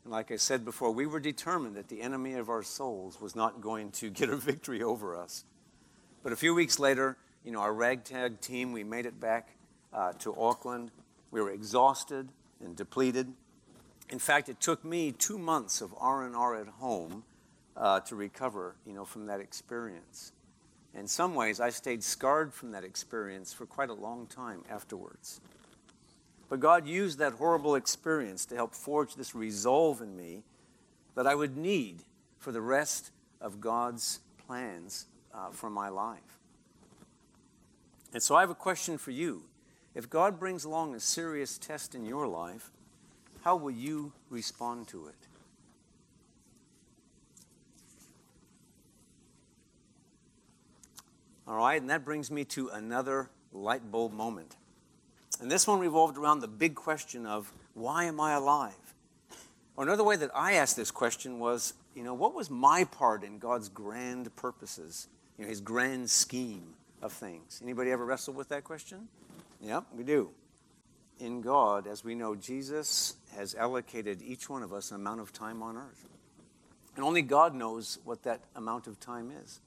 And 0.05 0.13
like 0.13 0.31
I 0.31 0.37
said 0.37 0.63
before, 0.63 0.91
we 0.91 1.05
were 1.05 1.19
determined 1.19 1.75
that 1.75 1.89
the 1.89 2.01
enemy 2.01 2.35
of 2.35 2.49
our 2.49 2.63
souls 2.63 3.19
was 3.19 3.35
not 3.35 3.59
going 3.59 3.91
to 3.91 4.09
get 4.09 4.29
a 4.29 4.37
victory 4.37 4.81
over 4.81 5.15
us. 5.15 5.43
But 6.23 6.31
a 6.31 6.37
few 6.37 6.55
weeks 6.55 6.79
later, 6.79 7.17
you 7.43 7.51
know, 7.51 7.59
our 7.59 7.73
ragtag 7.73 8.39
team, 8.39 8.71
we 8.71 8.83
made 8.83 9.05
it 9.05 9.19
back 9.19 9.49
uh, 9.93 10.13
to 10.19 10.33
Auckland. 10.39 10.91
We 11.31 11.41
were 11.41 11.51
exhausted 11.51 12.29
and 12.63 12.77
depleted. 12.77 13.33
In 14.09 14.19
fact, 14.19 14.49
it 14.49 14.59
took 14.59 14.85
me 14.85 15.11
two 15.11 15.37
months 15.37 15.81
of 15.81 15.93
R&R 15.99 16.55
at 16.55 16.67
home 16.67 17.23
uh, 17.75 17.99
to 18.01 18.15
recover, 18.15 18.75
you 18.85 18.93
know, 18.93 19.05
from 19.05 19.25
that 19.27 19.39
experience. 19.39 20.31
In 20.93 21.07
some 21.07 21.35
ways, 21.35 21.59
I 21.59 21.69
stayed 21.71 22.03
scarred 22.03 22.53
from 22.53 22.71
that 22.71 22.83
experience 22.83 23.51
for 23.51 23.65
quite 23.65 23.89
a 23.89 23.93
long 23.93 24.27
time 24.27 24.63
afterwards. 24.69 25.41
But 26.49 26.59
God 26.59 26.87
used 26.87 27.17
that 27.17 27.33
horrible 27.33 27.75
experience 27.75 28.45
to 28.45 28.55
help 28.55 28.73
forge 28.73 29.15
this 29.15 29.35
resolve 29.35 30.01
in 30.01 30.15
me 30.15 30.43
that 31.15 31.27
I 31.27 31.35
would 31.35 31.57
need 31.57 32.03
for 32.37 32.51
the 32.51 32.61
rest 32.61 33.11
of 33.41 33.59
God's 33.59 34.19
plans 34.45 35.07
uh, 35.33 35.49
for 35.49 35.69
my 35.69 35.89
life. 35.89 36.39
And 38.13 38.21
so 38.21 38.35
I 38.35 38.41
have 38.41 38.49
a 38.49 38.55
question 38.55 38.97
for 38.97 39.11
you. 39.11 39.43
If 39.93 40.09
God 40.09 40.39
brings 40.39 40.63
along 40.63 40.93
a 40.93 40.99
serious 40.99 41.57
test 41.57 41.95
in 41.95 42.05
your 42.05 42.27
life, 42.27 42.71
how 43.45 43.55
will 43.55 43.71
you 43.71 44.11
respond 44.31 44.87
to 44.87 45.05
it? 45.05 45.13
All 51.47 51.55
right, 51.55 51.79
and 51.79 51.91
that 51.91 52.03
brings 52.03 52.31
me 52.31 52.43
to 52.45 52.69
another 52.69 53.29
light 53.53 53.91
bulb 53.91 54.13
moment. 54.13 54.55
And 55.39 55.51
this 55.51 55.67
one 55.67 55.79
revolved 55.79 56.17
around 56.17 56.39
the 56.39 56.47
big 56.47 56.73
question 56.73 57.27
of 57.27 57.53
why 57.75 58.05
am 58.05 58.19
I 58.19 58.33
alive? 58.33 58.73
Or 59.77 59.83
another 59.83 60.03
way 60.03 60.15
that 60.15 60.31
I 60.33 60.53
asked 60.53 60.75
this 60.75 60.89
question 60.89 61.37
was, 61.37 61.75
you 61.93 62.03
know, 62.03 62.15
what 62.15 62.33
was 62.33 62.49
my 62.49 62.83
part 62.85 63.23
in 63.23 63.37
God's 63.37 63.69
grand 63.69 64.35
purposes, 64.35 65.07
you 65.37 65.43
know, 65.43 65.49
his 65.49 65.61
grand 65.61 66.09
scheme 66.09 66.73
of 66.99 67.13
things? 67.13 67.59
Anybody 67.61 67.91
ever 67.91 68.05
wrestle 68.05 68.33
with 68.33 68.49
that 68.49 68.63
question? 68.63 69.07
Yep, 69.61 69.83
we 69.95 70.03
do. 70.03 70.31
In 71.19 71.41
God, 71.41 71.87
as 71.87 72.03
we 72.03 72.15
know, 72.15 72.35
Jesus 72.35 73.15
has 73.35 73.55
allocated 73.55 74.21
each 74.21 74.49
one 74.49 74.63
of 74.63 74.73
us 74.73 74.91
an 74.91 74.97
amount 74.97 75.21
of 75.21 75.31
time 75.31 75.63
on 75.63 75.77
earth. 75.77 76.07
And 76.95 77.03
only 77.03 77.21
God 77.21 77.53
knows 77.53 77.99
what 78.03 78.23
that 78.23 78.41
amount 78.55 78.87
of 78.87 78.99
time 78.99 79.31
is. 79.43 79.61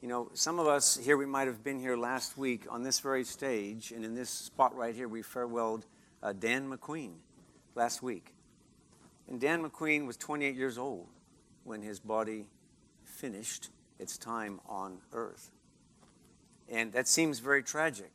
You 0.00 0.08
know, 0.08 0.30
some 0.34 0.58
of 0.58 0.66
us 0.66 0.96
here, 0.96 1.16
we 1.16 1.26
might 1.26 1.48
have 1.48 1.64
been 1.64 1.80
here 1.80 1.96
last 1.96 2.38
week 2.38 2.66
on 2.70 2.82
this 2.82 3.00
very 3.00 3.24
stage, 3.24 3.90
and 3.90 4.04
in 4.04 4.14
this 4.14 4.30
spot 4.30 4.76
right 4.76 4.94
here, 4.94 5.08
we 5.08 5.22
farewelled 5.22 5.82
uh, 6.22 6.32
Dan 6.32 6.70
McQueen 6.70 7.14
last 7.74 8.02
week. 8.02 8.32
And 9.28 9.40
Dan 9.40 9.62
McQueen 9.62 10.06
was 10.06 10.16
28 10.16 10.54
years 10.54 10.78
old 10.78 11.08
when 11.64 11.82
his 11.82 11.98
body 12.00 12.46
finished 13.04 13.70
its 13.98 14.16
time 14.16 14.60
on 14.68 14.98
earth. 15.12 15.50
And 16.68 16.92
that 16.92 17.08
seems 17.08 17.40
very 17.40 17.62
tragic. 17.62 18.12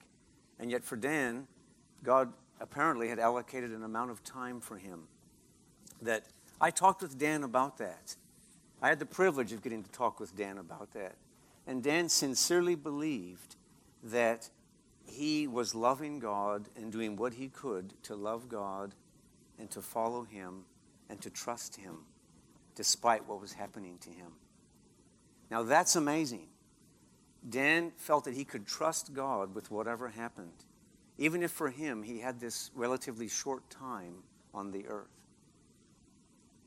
And 0.59 0.71
yet, 0.71 0.83
for 0.83 0.95
Dan, 0.95 1.47
God 2.03 2.31
apparently 2.59 3.09
had 3.09 3.19
allocated 3.19 3.71
an 3.71 3.83
amount 3.83 4.11
of 4.11 4.23
time 4.23 4.59
for 4.59 4.77
him 4.77 5.07
that 6.01 6.25
I 6.61 6.69
talked 6.69 7.01
with 7.01 7.17
Dan 7.17 7.43
about 7.43 7.77
that. 7.77 8.15
I 8.81 8.89
had 8.89 8.99
the 8.99 9.05
privilege 9.05 9.51
of 9.51 9.63
getting 9.63 9.83
to 9.83 9.91
talk 9.91 10.19
with 10.19 10.35
Dan 10.35 10.57
about 10.57 10.93
that. 10.93 11.15
And 11.65 11.81
Dan 11.81 12.09
sincerely 12.09 12.75
believed 12.75 13.55
that 14.03 14.49
he 15.05 15.47
was 15.47 15.73
loving 15.73 16.19
God 16.19 16.67
and 16.75 16.91
doing 16.91 17.15
what 17.15 17.33
he 17.33 17.47
could 17.47 17.93
to 18.03 18.15
love 18.15 18.49
God 18.49 18.93
and 19.57 19.69
to 19.71 19.81
follow 19.81 20.23
him 20.23 20.65
and 21.09 21.21
to 21.21 21.29
trust 21.29 21.77
him 21.77 21.99
despite 22.75 23.27
what 23.27 23.39
was 23.39 23.53
happening 23.53 23.97
to 23.99 24.09
him. 24.09 24.33
Now 25.49 25.63
that's 25.63 25.95
amazing. 25.95 26.47
Dan 27.47 27.91
felt 27.97 28.23
that 28.25 28.33
he 28.33 28.45
could 28.45 28.65
trust 28.65 29.13
God 29.13 29.53
with 29.53 29.69
whatever 29.69 30.09
happened, 30.09 30.65
even 31.23 31.41
if 31.41 31.51
for 31.51 31.69
him 31.69 32.03
he 32.03 32.19
had 32.19 32.41
this 32.41 32.69
relatively 32.75 33.29
short 33.29 33.69
time 33.69 34.15
on 34.53 34.71
the 34.71 34.85
earth. 34.87 35.07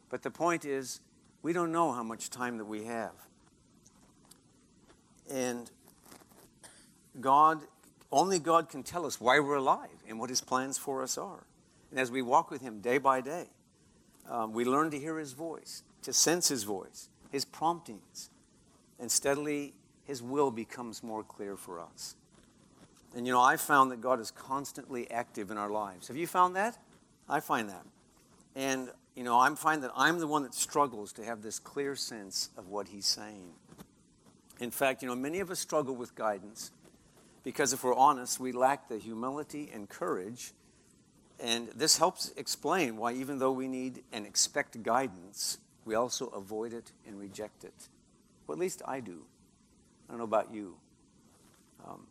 But 0.08 0.22
the 0.22 0.30
point 0.30 0.64
is, 0.64 1.00
we 1.42 1.52
don't 1.52 1.72
know 1.72 1.92
how 1.92 2.02
much 2.02 2.30
time 2.30 2.56
that 2.56 2.64
we 2.64 2.84
have. 2.84 3.12
And 5.30 5.70
God, 7.20 7.64
only 8.10 8.38
God 8.38 8.70
can 8.70 8.82
tell 8.82 9.04
us 9.04 9.20
why 9.20 9.40
we're 9.40 9.56
alive 9.56 9.90
and 10.08 10.18
what 10.18 10.30
His 10.30 10.40
plans 10.40 10.78
for 10.78 11.02
us 11.02 11.18
are. 11.18 11.44
And 11.90 12.00
as 12.00 12.10
we 12.10 12.22
walk 12.22 12.50
with 12.50 12.62
Him 12.62 12.80
day 12.80 12.96
by 12.96 13.20
day, 13.20 13.48
um, 14.26 14.54
we 14.54 14.64
learn 14.64 14.90
to 14.90 14.98
hear 14.98 15.18
His 15.18 15.34
voice, 15.34 15.82
to 16.00 16.14
sense 16.14 16.48
His 16.48 16.62
voice, 16.62 17.10
His 17.30 17.44
promptings, 17.44 18.30
and 18.98 19.12
steadily 19.12 19.74
His 20.04 20.22
will 20.22 20.50
becomes 20.50 21.02
more 21.02 21.22
clear 21.22 21.58
for 21.58 21.78
us. 21.78 22.16
And 23.16 23.26
you 23.26 23.32
know, 23.32 23.40
I 23.40 23.56
found 23.56 23.90
that 23.92 24.02
God 24.02 24.20
is 24.20 24.30
constantly 24.30 25.10
active 25.10 25.50
in 25.50 25.56
our 25.56 25.70
lives. 25.70 26.08
Have 26.08 26.18
you 26.18 26.26
found 26.26 26.54
that? 26.54 26.76
I 27.26 27.40
find 27.40 27.70
that. 27.70 27.86
And 28.54 28.90
you 29.14 29.24
know, 29.24 29.38
I 29.38 29.52
find 29.54 29.82
that 29.84 29.90
I'm 29.96 30.18
the 30.18 30.26
one 30.26 30.42
that 30.42 30.52
struggles 30.52 31.14
to 31.14 31.24
have 31.24 31.40
this 31.40 31.58
clear 31.58 31.96
sense 31.96 32.50
of 32.58 32.68
what 32.68 32.88
He's 32.88 33.06
saying. 33.06 33.52
In 34.60 34.70
fact, 34.70 35.02
you 35.02 35.08
know, 35.08 35.14
many 35.14 35.40
of 35.40 35.50
us 35.50 35.58
struggle 35.58 35.96
with 35.96 36.14
guidance 36.14 36.72
because 37.42 37.72
if 37.72 37.84
we're 37.84 37.94
honest, 37.94 38.38
we 38.38 38.52
lack 38.52 38.90
the 38.90 38.98
humility 38.98 39.70
and 39.72 39.88
courage. 39.88 40.52
And 41.40 41.68
this 41.68 41.96
helps 41.96 42.34
explain 42.36 42.98
why, 42.98 43.14
even 43.14 43.38
though 43.38 43.52
we 43.52 43.66
need 43.66 44.02
and 44.12 44.26
expect 44.26 44.82
guidance, 44.82 45.56
we 45.86 45.94
also 45.94 46.26
avoid 46.28 46.74
it 46.74 46.92
and 47.06 47.18
reject 47.18 47.64
it. 47.64 47.88
Well, 48.46 48.56
at 48.56 48.60
least 48.60 48.82
I 48.86 49.00
do. 49.00 49.22
I 50.06 50.12
don't 50.12 50.18
know 50.18 50.24
about 50.24 50.52
you. 50.52 50.76
Um, 51.86 52.06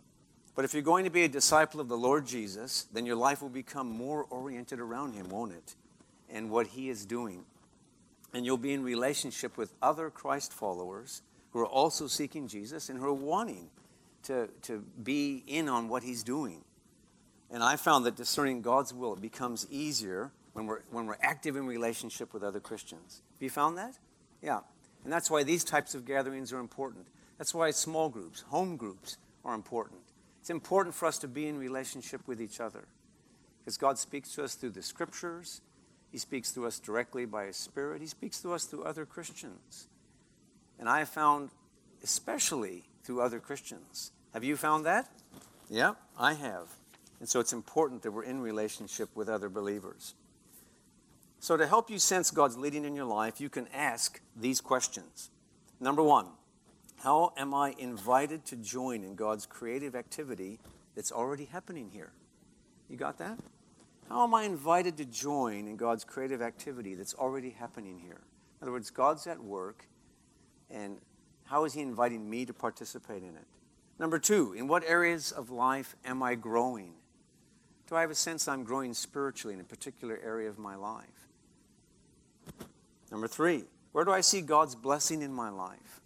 but 0.56 0.66
if 0.66 0.74
you're 0.74 0.82
going 0.82 1.04
to 1.04 1.12
be 1.12 1.24
a 1.24 1.30
disciple 1.30 1.80
of 1.80 1.88
the 1.88 1.98
Lord 1.98 2.26
Jesus, 2.26 2.88
then 2.94 3.06
your 3.06 3.18
life 3.18 3.42
will 3.42 3.50
become 3.50 3.90
more 3.90 4.24
oriented 4.30 4.80
around 4.80 5.14
Him, 5.14 5.30
won't 5.30 5.52
it? 5.52 5.76
And 6.30 6.50
what 6.50 6.68
He 6.68 6.90
is 6.90 7.06
doing. 7.06 7.44
And 8.34 8.46
you'll 8.46 8.58
be 8.58 8.74
in 8.74 8.84
relationship 8.84 9.58
with 9.58 9.74
other 9.82 10.10
Christ 10.10 10.54
followers 10.54 11.22
who 11.52 11.60
are 11.60 11.66
also 11.66 12.08
seeking 12.08 12.48
Jesus 12.48 12.90
and 12.90 13.00
who 13.00 13.06
are 13.06 13.14
wanting 13.14 13.70
to, 14.24 14.50
to 14.64 14.84
be 15.04 15.44
in 15.48 15.70
on 15.70 15.88
what 15.88 16.04
he's 16.04 16.24
doing. 16.24 16.64
And 17.50 17.64
I 17.64 17.78
found 17.78 18.06
that 18.06 18.16
discerning 18.16 18.62
God's 18.62 18.94
will 18.94 19.16
becomes 19.16 19.66
easier 19.70 20.32
when 20.54 20.66
we're, 20.66 20.82
when 20.92 21.06
we're 21.06 21.18
active 21.22 21.56
in 21.56 21.66
relationship 21.66 22.34
with 22.34 22.44
other 22.44 22.60
Christians. 22.60 23.22
Have 23.36 23.42
you 23.42 23.50
found 23.50 23.78
that? 23.78 23.98
Yeah. 24.42 24.60
And 25.04 25.14
that's 25.14 25.30
why 25.30 25.44
these 25.44 25.64
types 25.64 25.96
of 25.96 26.06
gatherings 26.06 26.52
are 26.52 26.60
important. 26.60 27.08
That's 27.38 27.54
why 27.54 27.72
small 27.72 28.10
groups, 28.10 28.42
home 28.42 28.76
groups 28.76 29.18
are 29.46 29.54
important. 29.54 30.02
It's 30.46 30.52
important 30.52 30.94
for 30.94 31.08
us 31.08 31.18
to 31.18 31.28
be 31.28 31.48
in 31.48 31.58
relationship 31.58 32.22
with 32.28 32.40
each 32.40 32.60
other 32.60 32.84
because 33.58 33.78
God 33.78 33.98
speaks 33.98 34.36
to 34.36 34.44
us 34.44 34.54
through 34.54 34.70
the 34.70 34.84
scriptures. 34.84 35.62
He 36.12 36.20
speaks 36.20 36.52
to 36.52 36.68
us 36.68 36.78
directly 36.78 37.26
by 37.26 37.46
His 37.46 37.58
Spirit. 37.58 38.00
He 38.00 38.06
speaks 38.06 38.42
to 38.42 38.54
us 38.54 38.66
through 38.66 38.84
other 38.84 39.08
Christians. 39.08 39.88
And 40.78 40.88
I 40.88 41.00
have 41.00 41.10
found, 41.10 41.50
especially 42.04 42.84
through 43.04 43.22
other 43.22 43.40
Christians. 43.40 44.12
Have 44.36 44.44
you 44.44 44.56
found 44.56 44.86
that? 44.86 45.10
Yeah, 45.68 45.94
I 46.16 46.34
have. 46.34 46.68
And 47.20 47.28
so 47.28 47.40
it's 47.40 47.52
important 47.52 48.04
that 48.04 48.12
we're 48.12 48.24
in 48.24 48.40
relationship 48.40 49.10
with 49.16 49.28
other 49.28 49.50
believers. 49.50 50.14
So, 51.40 51.58
to 51.58 51.66
help 51.66 51.90
you 51.90 51.98
sense 51.98 52.30
God's 52.30 52.56
leading 52.56 52.86
in 52.86 52.96
your 52.96 53.06
life, 53.06 53.42
you 53.42 53.50
can 53.50 53.68
ask 53.74 54.22
these 54.36 54.62
questions. 54.62 55.32
Number 55.80 56.04
one, 56.04 56.28
how 57.04 57.34
am 57.38 57.54
I 57.54 57.76
invited 57.78 58.46
to 58.46 58.56
join 58.56 59.04
in 59.04 59.16
God's 59.16 59.46
creative 59.46 59.96
activity 59.96 60.60
that's 60.96 61.12
already 61.12 61.46
happening 61.46 61.90
here. 61.92 62.12
You 62.90 62.98
got 62.98 63.18
that? 63.18 63.38
How 64.10 64.24
am 64.24 64.34
I 64.34 64.44
invited 64.44 64.98
to 64.98 65.06
join 65.06 65.68
in 65.68 65.78
God's 65.78 66.04
creative 66.04 66.42
activity 66.42 66.96
that's 66.96 67.14
already 67.14 67.50
happening 67.50 68.00
here? 68.00 68.22
In 68.62 68.66
other 68.66 68.72
words, 68.72 68.90
God's 68.90 69.28
at 69.28 69.44
work, 69.44 69.88
and 70.70 70.98
how 71.46 71.66
is 71.66 71.74
He 71.74 71.82
inviting 71.82 72.30
me 72.30 72.46
to 72.46 72.54
participate 72.54 73.24
in 73.24 73.36
it? 73.36 73.46
Number 74.00 74.20
two, 74.20 74.54
in 74.54 74.68
what 74.68 74.84
areas 74.86 75.32
of 75.32 75.50
life 75.50 75.96
am 76.06 76.22
I 76.22 76.36
growing? 76.36 76.94
Do 77.88 77.96
I 77.96 78.02
have 78.02 78.12
a 78.12 78.16
sense 78.16 78.48
I'm 78.48 78.64
growing 78.64 78.94
spiritually 78.94 79.54
in 79.54 79.62
a 79.62 79.66
particular 79.66 80.20
area 80.24 80.50
of 80.50 80.58
my 80.58 80.76
life? 80.76 81.06
Number 83.12 83.28
three, 83.28 83.66
where 83.92 84.06
do 84.06 84.12
I 84.12 84.22
see 84.22 84.42
God's 84.42 84.76
blessing 84.76 85.22
in 85.22 85.34
my 85.34 85.50
life? 85.50 86.02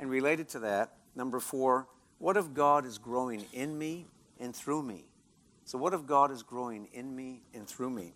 And 0.00 0.10
related 0.10 0.48
to 0.50 0.60
that, 0.60 0.94
number 1.14 1.38
four, 1.38 1.86
what 2.18 2.36
if 2.36 2.52
God 2.52 2.86
is 2.86 2.98
growing 2.98 3.44
in 3.52 3.78
me 3.78 4.06
and 4.40 4.56
through 4.56 4.82
me? 4.82 5.04
So, 5.66 5.78
what 5.78 5.92
if 5.94 6.06
God 6.06 6.32
is 6.32 6.42
growing 6.42 6.88
in 6.92 7.14
me 7.14 7.42
and 7.54 7.68
through 7.68 7.90
me? 7.90 8.14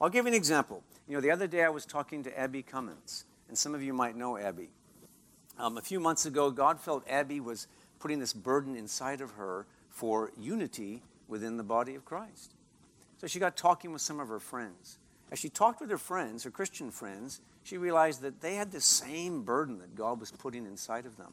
I'll 0.00 0.08
give 0.08 0.24
you 0.24 0.28
an 0.28 0.34
example. 0.34 0.82
You 1.08 1.16
know, 1.16 1.20
the 1.20 1.30
other 1.30 1.46
day 1.46 1.64
I 1.64 1.68
was 1.68 1.84
talking 1.84 2.22
to 2.22 2.38
Abby 2.38 2.62
Cummins, 2.62 3.24
and 3.48 3.58
some 3.58 3.74
of 3.74 3.82
you 3.82 3.92
might 3.92 4.16
know 4.16 4.38
Abby. 4.38 4.70
Um, 5.58 5.76
a 5.76 5.82
few 5.82 6.00
months 6.00 6.26
ago, 6.26 6.50
God 6.50 6.80
felt 6.80 7.06
Abby 7.08 7.40
was 7.40 7.66
putting 7.98 8.18
this 8.18 8.32
burden 8.32 8.76
inside 8.76 9.20
of 9.20 9.32
her 9.32 9.66
for 9.90 10.32
unity 10.38 11.02
within 11.28 11.56
the 11.56 11.62
body 11.62 11.94
of 11.94 12.04
Christ. 12.04 12.54
So 13.18 13.26
she 13.26 13.38
got 13.38 13.56
talking 13.56 13.92
with 13.92 14.02
some 14.02 14.20
of 14.20 14.28
her 14.28 14.40
friends. 14.40 14.98
As 15.30 15.38
she 15.38 15.48
talked 15.48 15.80
with 15.80 15.90
her 15.90 15.98
friends, 15.98 16.44
her 16.44 16.50
Christian 16.50 16.90
friends, 16.90 17.40
she 17.64 17.78
realized 17.78 18.20
that 18.20 18.40
they 18.40 18.54
had 18.54 18.70
the 18.70 18.80
same 18.80 19.42
burden 19.42 19.78
that 19.78 19.94
God 19.96 20.20
was 20.20 20.30
putting 20.30 20.66
inside 20.66 21.06
of 21.06 21.16
them. 21.16 21.32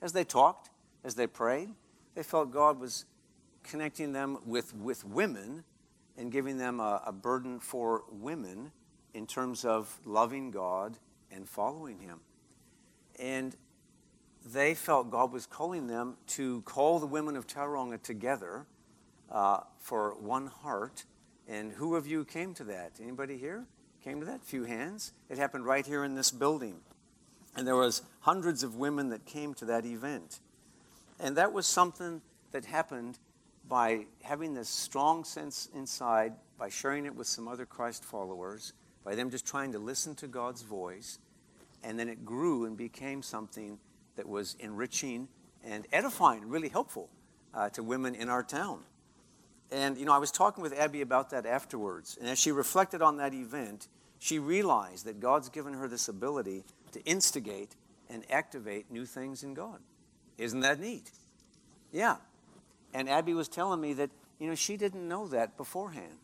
As 0.00 0.12
they 0.12 0.24
talked, 0.24 0.70
as 1.02 1.16
they 1.16 1.26
prayed, 1.26 1.70
they 2.14 2.22
felt 2.22 2.52
God 2.52 2.78
was 2.78 3.04
connecting 3.64 4.12
them 4.12 4.38
with, 4.46 4.74
with 4.74 5.04
women 5.04 5.64
and 6.16 6.30
giving 6.30 6.58
them 6.58 6.78
a, 6.78 7.02
a 7.06 7.12
burden 7.12 7.58
for 7.58 8.04
women 8.10 8.70
in 9.14 9.26
terms 9.26 9.64
of 9.64 9.98
loving 10.04 10.52
God 10.52 10.96
and 11.32 11.48
following 11.48 11.98
Him. 11.98 12.20
And 13.18 13.56
they 14.44 14.74
felt 14.74 15.10
God 15.10 15.32
was 15.32 15.44
calling 15.44 15.88
them 15.88 16.16
to 16.28 16.62
call 16.62 17.00
the 17.00 17.06
women 17.06 17.36
of 17.36 17.48
Tauranga 17.48 18.00
together 18.00 18.66
uh, 19.30 19.60
for 19.80 20.14
one 20.20 20.46
heart. 20.46 21.04
And 21.48 21.72
who 21.72 21.96
of 21.96 22.06
you 22.06 22.24
came 22.24 22.54
to 22.54 22.64
that? 22.64 22.92
Anybody 23.02 23.36
here 23.36 23.64
came 24.04 24.20
to 24.20 24.26
that? 24.26 24.44
Few 24.44 24.64
hands. 24.64 25.12
It 25.30 25.38
happened 25.38 25.64
right 25.64 25.86
here 25.86 26.04
in 26.04 26.14
this 26.14 26.30
building. 26.30 26.76
And 27.56 27.66
there 27.66 27.76
was 27.76 28.02
hundreds 28.20 28.62
of 28.62 28.76
women 28.76 29.08
that 29.08 29.24
came 29.24 29.54
to 29.54 29.64
that 29.66 29.86
event. 29.86 30.40
And 31.18 31.36
that 31.36 31.52
was 31.52 31.66
something 31.66 32.20
that 32.52 32.66
happened 32.66 33.18
by 33.66 34.04
having 34.22 34.52
this 34.52 34.68
strong 34.68 35.24
sense 35.24 35.70
inside, 35.74 36.34
by 36.58 36.68
sharing 36.68 37.06
it 37.06 37.14
with 37.14 37.26
some 37.26 37.48
other 37.48 37.64
Christ 37.64 38.04
followers, 38.04 38.74
by 39.04 39.14
them 39.14 39.30
just 39.30 39.46
trying 39.46 39.72
to 39.72 39.78
listen 39.78 40.14
to 40.16 40.26
God's 40.26 40.62
voice. 40.62 41.18
And 41.82 41.98
then 41.98 42.08
it 42.08 42.24
grew 42.26 42.66
and 42.66 42.76
became 42.76 43.22
something 43.22 43.78
that 44.16 44.28
was 44.28 44.54
enriching 44.60 45.28
and 45.64 45.86
edifying, 45.92 46.48
really 46.48 46.68
helpful 46.68 47.08
uh, 47.54 47.70
to 47.70 47.82
women 47.82 48.14
in 48.14 48.28
our 48.28 48.42
town. 48.42 48.80
And, 49.70 49.96
you 49.96 50.04
know, 50.04 50.12
I 50.12 50.18
was 50.18 50.30
talking 50.30 50.62
with 50.62 50.72
Abby 50.72 51.00
about 51.00 51.30
that 51.30 51.46
afterwards. 51.46 52.16
And 52.20 52.28
as 52.28 52.38
she 52.38 52.52
reflected 52.52 53.02
on 53.02 53.16
that 53.16 53.34
event, 53.34 53.88
she 54.18 54.38
realized 54.38 55.04
that 55.06 55.20
God's 55.20 55.48
given 55.48 55.74
her 55.74 55.88
this 55.88 56.08
ability 56.08 56.64
to 56.92 57.02
instigate 57.04 57.76
and 58.08 58.24
activate 58.30 58.90
new 58.90 59.04
things 59.04 59.42
in 59.42 59.54
God. 59.54 59.80
Isn't 60.38 60.60
that 60.60 60.80
neat? 60.80 61.10
Yeah. 61.92 62.16
And 62.92 63.08
Abby 63.08 63.34
was 63.34 63.48
telling 63.48 63.80
me 63.80 63.92
that, 63.94 64.10
you 64.38 64.48
know, 64.48 64.54
she 64.54 64.76
didn't 64.76 65.06
know 65.06 65.26
that 65.28 65.56
beforehand. 65.56 66.18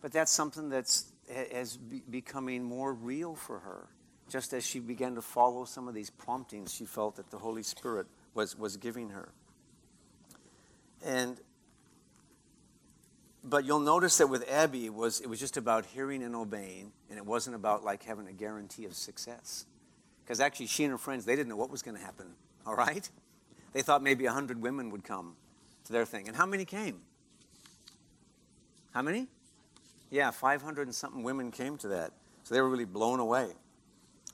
But 0.00 0.12
that's 0.12 0.30
something 0.30 0.68
that's 0.68 1.12
as 1.52 1.76
becoming 1.76 2.62
more 2.62 2.92
real 2.92 3.34
for 3.34 3.60
her. 3.60 3.88
Just 4.28 4.52
as 4.52 4.66
she 4.66 4.80
began 4.80 5.14
to 5.14 5.22
follow 5.22 5.64
some 5.64 5.88
of 5.88 5.94
these 5.94 6.10
promptings 6.10 6.72
she 6.72 6.84
felt 6.84 7.16
that 7.16 7.30
the 7.30 7.38
Holy 7.38 7.62
Spirit 7.62 8.06
was, 8.34 8.58
was 8.58 8.76
giving 8.76 9.10
her. 9.10 9.30
And 11.04 11.40
but 13.44 13.66
you'll 13.66 13.80
notice 13.80 14.16
that 14.18 14.28
with 14.28 14.48
Abby, 14.50 14.86
it 14.86 14.94
was, 14.94 15.20
it 15.20 15.26
was 15.26 15.38
just 15.38 15.58
about 15.58 15.84
hearing 15.84 16.22
and 16.22 16.34
obeying, 16.34 16.92
and 17.10 17.18
it 17.18 17.26
wasn't 17.26 17.54
about 17.54 17.84
like 17.84 18.02
having 18.02 18.26
a 18.26 18.32
guarantee 18.32 18.86
of 18.86 18.94
success. 18.94 19.66
Because 20.24 20.40
actually, 20.40 20.66
she 20.66 20.84
and 20.84 20.90
her 20.90 20.98
friends, 20.98 21.26
they 21.26 21.36
didn't 21.36 21.50
know 21.50 21.56
what 21.56 21.70
was 21.70 21.82
going 21.82 21.96
to 21.96 22.02
happen, 22.02 22.26
all 22.66 22.74
right? 22.74 23.08
They 23.74 23.82
thought 23.82 24.02
maybe 24.02 24.24
100 24.24 24.62
women 24.62 24.90
would 24.90 25.04
come 25.04 25.36
to 25.84 25.92
their 25.92 26.06
thing. 26.06 26.26
And 26.26 26.36
how 26.36 26.46
many 26.46 26.64
came? 26.64 27.02
How 28.92 29.02
many? 29.02 29.26
Yeah, 30.10 30.30
500 30.30 30.86
and 30.86 30.94
something 30.94 31.22
women 31.22 31.50
came 31.50 31.76
to 31.78 31.88
that. 31.88 32.12
So 32.44 32.54
they 32.54 32.60
were 32.62 32.68
really 32.70 32.84
blown 32.84 33.20
away. 33.20 33.48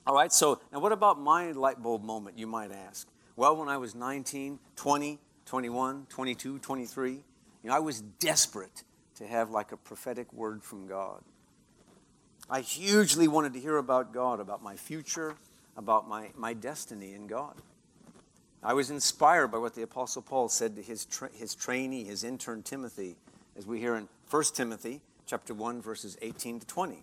All 0.07 0.15
right, 0.15 0.31
so 0.31 0.61
now 0.71 0.79
what 0.79 0.91
about 0.91 1.19
my 1.19 1.51
light 1.51 1.81
bulb 1.81 2.03
moment, 2.03 2.37
you 2.37 2.47
might 2.47 2.71
ask? 2.71 3.07
Well, 3.35 3.57
when 3.57 3.67
I 3.67 3.77
was 3.77 3.93
19, 3.93 4.59
20, 4.75 5.19
21, 5.45 6.05
22, 6.09 6.59
23, 6.59 7.11
you 7.11 7.21
know, 7.63 7.75
I 7.75 7.79
was 7.79 8.01
desperate 8.01 8.83
to 9.21 9.27
have 9.27 9.51
like 9.51 9.71
a 9.71 9.77
prophetic 9.77 10.33
word 10.33 10.63
from 10.63 10.87
God. 10.87 11.21
I 12.49 12.61
hugely 12.61 13.27
wanted 13.27 13.53
to 13.53 13.59
hear 13.59 13.77
about 13.77 14.11
God, 14.11 14.39
about 14.39 14.63
my 14.63 14.75
future, 14.75 15.35
about 15.77 16.09
my, 16.09 16.29
my 16.35 16.53
destiny 16.53 17.13
in 17.13 17.27
God. 17.27 17.55
I 18.63 18.73
was 18.73 18.89
inspired 18.89 19.47
by 19.47 19.59
what 19.59 19.75
the 19.75 19.83
Apostle 19.83 20.23
Paul 20.23 20.49
said 20.49 20.75
to 20.75 20.81
his, 20.81 21.05
tra- 21.05 21.29
his 21.33 21.53
trainee, 21.53 22.03
his 22.03 22.23
intern 22.23 22.63
Timothy, 22.63 23.15
as 23.55 23.67
we 23.67 23.79
hear 23.79 23.95
in 23.95 24.09
1 24.29 24.43
Timothy 24.55 25.01
chapter 25.27 25.53
1, 25.53 25.81
verses 25.81 26.17
18 26.21 26.59
to 26.59 26.67
20. 26.67 26.95
He 26.95 27.01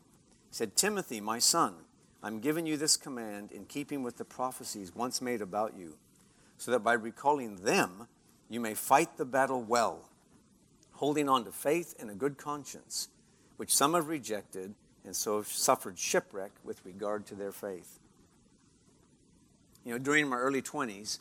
said, 0.50 0.76
Timothy, 0.76 1.20
my 1.20 1.38
son, 1.38 1.74
I'm 2.20 2.40
giving 2.40 2.66
you 2.66 2.76
this 2.76 2.96
command 2.96 3.52
in 3.52 3.64
keeping 3.64 4.02
with 4.02 4.18
the 4.18 4.24
prophecies 4.24 4.94
once 4.94 5.22
made 5.22 5.40
about 5.40 5.74
you, 5.78 5.94
so 6.58 6.72
that 6.72 6.80
by 6.80 6.94
recalling 6.94 7.56
them, 7.56 8.08
you 8.50 8.58
may 8.58 8.74
fight 8.74 9.16
the 9.16 9.24
battle 9.24 9.62
well 9.62 10.08
holding 10.98 11.28
on 11.28 11.44
to 11.44 11.52
faith 11.52 11.94
and 12.00 12.10
a 12.10 12.14
good 12.14 12.36
conscience, 12.36 13.08
which 13.56 13.74
some 13.74 13.94
have 13.94 14.08
rejected 14.08 14.74
and 15.04 15.14
so 15.14 15.36
have 15.36 15.46
suffered 15.46 15.96
shipwreck 15.96 16.50
with 16.64 16.84
regard 16.84 17.24
to 17.24 17.36
their 17.36 17.52
faith. 17.52 18.00
You 19.84 19.92
know, 19.92 19.98
during 19.98 20.28
my 20.28 20.36
early 20.36 20.60
20s, 20.60 21.20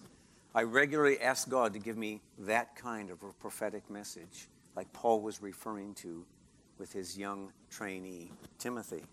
I 0.55 0.63
regularly 0.63 1.21
asked 1.21 1.49
God 1.49 1.73
to 1.73 1.79
give 1.79 1.95
me 1.95 2.21
that 2.39 2.75
kind 2.75 3.11
of 3.11 3.21
a 3.21 3.31
prophetic 3.33 3.87
message, 3.87 4.47
like 4.75 4.91
Paul 4.93 5.21
was 5.21 5.43
referring 5.43 5.93
to 5.95 6.25
with 6.79 6.91
his 6.91 7.15
young 7.15 7.53
trainee, 7.69 8.31
Timothy. 8.57 9.03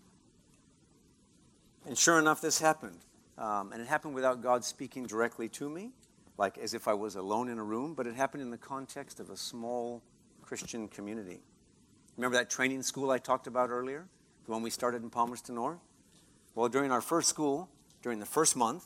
And 1.85 1.95
sure 1.95 2.17
enough, 2.17 2.41
this 2.41 2.59
happened. 2.59 2.97
Um, 3.37 3.71
and 3.71 3.83
it 3.83 3.87
happened 3.87 4.15
without 4.15 4.41
God 4.41 4.65
speaking 4.65 5.05
directly 5.05 5.47
to 5.49 5.69
me, 5.69 5.91
like 6.39 6.57
as 6.57 6.73
if 6.73 6.87
I 6.87 6.95
was 6.95 7.15
alone 7.15 7.49
in 7.49 7.59
a 7.59 7.63
room, 7.63 7.93
but 7.93 8.07
it 8.07 8.15
happened 8.15 8.41
in 8.41 8.49
the 8.49 8.57
context 8.57 9.19
of 9.19 9.29
a 9.29 9.37
small 9.37 10.01
Christian 10.45 10.87
community. 10.87 11.39
Remember 12.17 12.37
that 12.37 12.49
training 12.49 12.83
school 12.83 13.11
I 13.11 13.17
talked 13.17 13.47
about 13.47 13.69
earlier? 13.69 14.05
The 14.45 14.51
one 14.51 14.61
we 14.61 14.69
started 14.69 15.03
in 15.03 15.09
Palmerston 15.09 15.55
North? 15.55 15.79
Well, 16.53 16.69
during 16.69 16.91
our 16.91 17.01
first 17.01 17.29
school, 17.29 17.69
during 18.01 18.19
the 18.19 18.25
first 18.25 18.55
month, 18.55 18.85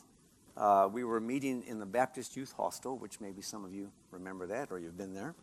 uh, 0.56 0.88
we 0.90 1.04
were 1.04 1.20
meeting 1.20 1.62
in 1.66 1.78
the 1.78 1.86
Baptist 1.86 2.36
Youth 2.36 2.52
Hostel, 2.56 2.98
which 2.98 3.20
maybe 3.20 3.42
some 3.42 3.64
of 3.64 3.74
you 3.74 3.90
remember 4.10 4.46
that 4.46 4.72
or 4.72 4.78
you've 4.78 4.96
been 4.96 5.14
there. 5.14 5.34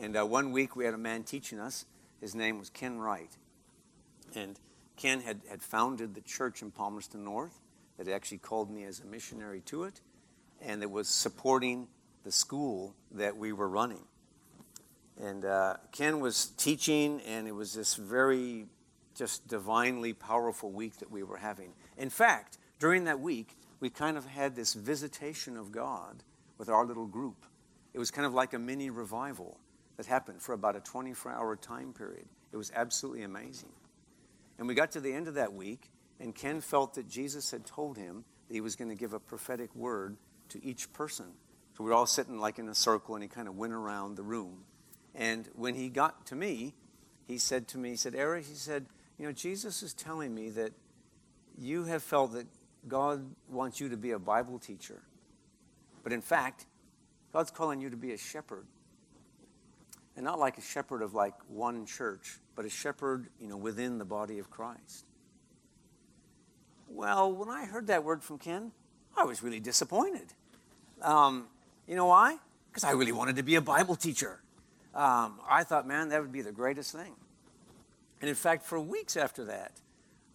And 0.00 0.16
uh, 0.16 0.26
one 0.26 0.50
week 0.50 0.74
we 0.74 0.84
had 0.84 0.94
a 0.94 0.98
man 0.98 1.22
teaching 1.22 1.60
us. 1.60 1.84
His 2.20 2.34
name 2.34 2.58
was 2.58 2.70
Ken 2.70 2.98
Wright. 2.98 3.30
And 4.34 4.58
Ken 4.96 5.20
had, 5.20 5.42
had 5.48 5.62
founded 5.62 6.14
the 6.14 6.20
church 6.22 6.62
in 6.62 6.70
Palmerston 6.70 7.24
North 7.24 7.60
that 7.98 8.08
actually 8.08 8.38
called 8.38 8.70
me 8.70 8.84
as 8.84 9.00
a 9.00 9.04
missionary 9.04 9.60
to 9.66 9.84
it 9.84 10.00
and 10.60 10.82
that 10.82 10.90
was 10.90 11.08
supporting 11.08 11.86
the 12.24 12.32
school 12.32 12.94
that 13.12 13.36
we 13.36 13.52
were 13.52 13.68
running. 13.68 14.02
And 15.20 15.44
uh, 15.44 15.76
Ken 15.92 16.20
was 16.20 16.46
teaching, 16.56 17.20
and 17.22 17.46
it 17.46 17.54
was 17.54 17.72
this 17.72 17.94
very 17.94 18.66
just 19.14 19.46
divinely 19.46 20.12
powerful 20.12 20.70
week 20.70 20.96
that 20.98 21.10
we 21.10 21.22
were 21.22 21.36
having. 21.36 21.72
In 21.96 22.10
fact, 22.10 22.58
during 22.80 23.04
that 23.04 23.20
week, 23.20 23.56
we 23.80 23.90
kind 23.90 24.16
of 24.16 24.26
had 24.26 24.56
this 24.56 24.74
visitation 24.74 25.56
of 25.56 25.70
God 25.70 26.24
with 26.58 26.68
our 26.68 26.84
little 26.84 27.06
group. 27.06 27.46
It 27.92 27.98
was 27.98 28.10
kind 28.10 28.26
of 28.26 28.34
like 28.34 28.54
a 28.54 28.58
mini 28.58 28.90
revival 28.90 29.58
that 29.96 30.06
happened 30.06 30.42
for 30.42 30.52
about 30.52 30.74
a 30.74 30.80
24 30.80 31.30
hour 31.30 31.56
time 31.56 31.92
period. 31.92 32.26
It 32.52 32.56
was 32.56 32.72
absolutely 32.74 33.22
amazing. 33.22 33.72
And 34.58 34.66
we 34.66 34.74
got 34.74 34.90
to 34.92 35.00
the 35.00 35.12
end 35.12 35.28
of 35.28 35.34
that 35.34 35.52
week, 35.52 35.90
and 36.20 36.34
Ken 36.34 36.60
felt 36.60 36.94
that 36.94 37.08
Jesus 37.08 37.50
had 37.50 37.66
told 37.66 37.96
him 37.96 38.24
that 38.48 38.54
he 38.54 38.60
was 38.60 38.76
going 38.76 38.90
to 38.90 38.96
give 38.96 39.12
a 39.12 39.20
prophetic 39.20 39.74
word 39.74 40.16
to 40.50 40.64
each 40.64 40.92
person. 40.92 41.26
So 41.76 41.84
we 41.84 41.90
were 41.90 41.96
all 41.96 42.06
sitting 42.06 42.38
like 42.38 42.58
in 42.58 42.68
a 42.68 42.74
circle, 42.74 43.14
and 43.14 43.22
he 43.22 43.28
kind 43.28 43.48
of 43.48 43.56
went 43.56 43.72
around 43.72 44.16
the 44.16 44.22
room 44.22 44.64
and 45.14 45.48
when 45.54 45.74
he 45.74 45.88
got 45.88 46.26
to 46.26 46.34
me, 46.34 46.74
he 47.26 47.38
said 47.38 47.68
to 47.68 47.78
me, 47.78 47.90
he 47.90 47.96
said, 47.96 48.14
Eric, 48.14 48.46
he 48.46 48.54
said, 48.54 48.86
you 49.18 49.26
know, 49.26 49.32
Jesus 49.32 49.82
is 49.82 49.94
telling 49.94 50.34
me 50.34 50.50
that 50.50 50.72
you 51.58 51.84
have 51.84 52.02
felt 52.02 52.32
that 52.32 52.46
God 52.88 53.24
wants 53.48 53.80
you 53.80 53.88
to 53.88 53.96
be 53.96 54.10
a 54.10 54.18
Bible 54.18 54.58
teacher. 54.58 55.02
But 56.02 56.12
in 56.12 56.20
fact, 56.20 56.66
God's 57.32 57.50
calling 57.50 57.80
you 57.80 57.90
to 57.90 57.96
be 57.96 58.12
a 58.12 58.18
shepherd. 58.18 58.66
and 60.16 60.24
not 60.24 60.38
like 60.38 60.58
a 60.58 60.62
shepherd 60.62 61.02
of 61.02 61.14
like 61.14 61.34
one 61.48 61.86
church, 61.86 62.38
but 62.54 62.64
a 62.64 62.70
shepherd, 62.70 63.28
you 63.40 63.48
know, 63.48 63.56
within 63.56 63.98
the 63.98 64.04
body 64.04 64.38
of 64.38 64.50
Christ. 64.50 65.06
Well, 66.88 67.32
when 67.32 67.48
I 67.48 67.64
heard 67.64 67.88
that 67.88 68.04
word 68.04 68.22
from 68.22 68.38
Ken, 68.38 68.72
I 69.16 69.24
was 69.24 69.42
really 69.42 69.60
disappointed. 69.60 70.32
Um, 71.02 71.46
you 71.88 71.96
know 71.96 72.06
why? 72.06 72.38
Because 72.70 72.84
I 72.84 72.92
really 72.92 73.12
wanted 73.12 73.36
to 73.36 73.42
be 73.42 73.56
a 73.56 73.60
Bible 73.60 73.96
teacher. 73.96 74.40
Um, 74.94 75.40
I 75.48 75.64
thought, 75.64 75.86
man, 75.86 76.10
that 76.10 76.20
would 76.22 76.32
be 76.32 76.42
the 76.42 76.52
greatest 76.52 76.92
thing. 76.92 77.12
And 78.20 78.28
in 78.28 78.36
fact, 78.36 78.64
for 78.64 78.80
weeks 78.80 79.16
after 79.16 79.44
that, 79.46 79.72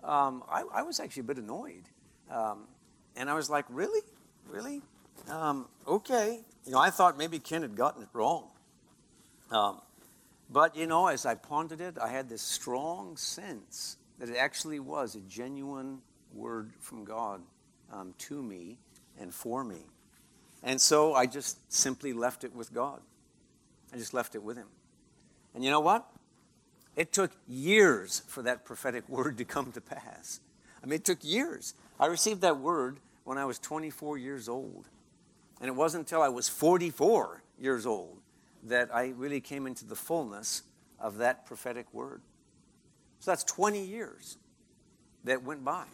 um, 0.04 0.44
I, 0.50 0.64
I, 0.74 0.82
was 0.84 1.00
actually 1.00 1.22
a 1.22 1.24
bit 1.24 1.38
annoyed. 1.38 1.84
Um, 2.30 2.68
and 3.16 3.30
I 3.30 3.34
was 3.34 3.50
like, 3.50 3.66
really? 3.70 4.02
Really? 4.48 4.82
Um, 5.30 5.68
okay. 5.88 6.40
You 6.66 6.72
know, 6.72 6.78
I 6.78 6.90
thought 6.90 7.18
maybe 7.18 7.40
Ken 7.40 7.62
had 7.62 7.76
gotten 7.76 8.04
it 8.04 8.10
wrong. 8.14 8.50
Um, 9.52 9.82
but, 10.50 10.76
you 10.76 10.88
know, 10.88 11.08
as 11.08 11.26
I 11.26 11.36
pondered 11.36 11.82
it, 11.82 11.98
I 11.98 12.10
had 12.10 12.30
this 12.30 12.42
strong 12.42 13.18
sense 13.18 13.98
that 14.20 14.30
it 14.30 14.38
actually 14.38 14.80
was 14.80 15.16
a 15.16 15.22
genuine 15.22 16.00
word 16.34 16.74
from 16.80 17.06
God 17.06 17.42
um, 17.92 18.14
to 18.20 18.42
me 18.42 18.78
and 19.20 19.34
for 19.34 19.64
me. 19.64 19.86
And 20.64 20.80
so 20.80 21.14
I 21.14 21.26
just 21.26 21.58
simply 21.72 22.14
left 22.14 22.44
it 22.44 22.54
with 22.54 22.74
God. 22.74 23.02
I 23.94 23.98
just 23.98 24.14
left 24.14 24.36
it 24.36 24.44
with 24.44 24.58
Him. 24.58 24.68
And 25.54 25.64
you 25.64 25.72
know 25.72 25.80
what? 25.80 26.08
It 26.96 27.12
took 27.12 27.32
years 27.48 28.24
for 28.28 28.42
that 28.44 28.66
prophetic 28.66 29.08
word 29.10 29.38
to 29.38 29.46
come 29.46 29.72
to 29.72 29.82
pass. 29.82 30.40
I 30.84 30.86
mean, 30.86 30.96
it 30.96 31.06
took 31.06 31.20
years. 31.24 31.74
I 32.00 32.06
received 32.06 32.42
that 32.42 32.60
word 32.60 33.00
when 33.24 33.38
I 33.38 33.46
was 33.46 33.60
24 33.60 34.18
years 34.18 34.48
old. 34.48 34.86
And 35.60 35.68
it 35.68 35.76
wasn't 35.76 36.08
until 36.08 36.22
I 36.22 36.30
was 36.30 36.48
44 36.48 37.44
years 37.60 37.86
old 37.86 38.18
that 38.64 38.94
I 38.94 39.14
really 39.16 39.42
came 39.42 39.68
into 39.68 39.86
the 39.86 39.96
fullness 39.96 40.64
of 41.00 41.18
that 41.18 41.46
prophetic 41.46 41.94
word. 41.94 42.22
So 43.20 43.32
that's 43.32 43.44
20 43.44 43.84
years 43.84 44.38
that 45.26 45.44
went 45.44 45.66
by. 45.66 45.86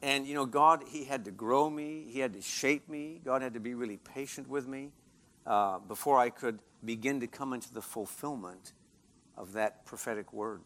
And, 0.00 0.26
you 0.26 0.34
know, 0.34 0.46
God, 0.46 0.84
He 0.88 1.04
had 1.04 1.24
to 1.26 1.30
grow 1.30 1.68
me, 1.68 2.06
He 2.08 2.20
had 2.20 2.32
to 2.34 2.40
shape 2.40 2.88
me. 2.88 3.20
God 3.24 3.42
had 3.42 3.54
to 3.54 3.60
be 3.60 3.74
really 3.74 3.98
patient 3.98 4.48
with 4.48 4.66
me 4.66 4.92
uh, 5.48 5.78
before 5.78 6.18
I 6.18 6.28
could 6.28 6.60
begin 6.84 7.20
to 7.20 7.26
come 7.26 7.54
into 7.54 7.72
the 7.72 7.80
fulfillment 7.80 8.74
of 9.36 9.54
that 9.54 9.86
prophetic 9.86 10.32
word. 10.32 10.60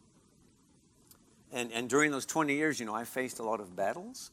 And, 1.53 1.71
and 1.71 1.89
during 1.89 2.11
those 2.11 2.25
20 2.25 2.53
years, 2.53 2.79
you 2.79 2.85
know, 2.85 2.93
I 2.93 3.05
faced 3.05 3.39
a 3.39 3.43
lot 3.43 3.61
of 3.61 3.75
battles 3.75 4.31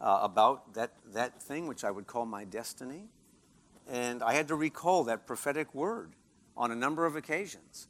uh, 0.00 0.20
about 0.22 0.74
that, 0.74 0.92
that 1.12 1.42
thing 1.42 1.66
which 1.66 1.84
I 1.84 1.90
would 1.90 2.06
call 2.06 2.24
my 2.24 2.44
destiny. 2.44 3.10
And 3.86 4.22
I 4.22 4.32
had 4.32 4.48
to 4.48 4.54
recall 4.54 5.04
that 5.04 5.26
prophetic 5.26 5.74
word 5.74 6.12
on 6.56 6.70
a 6.70 6.76
number 6.76 7.04
of 7.04 7.14
occasions. 7.14 7.88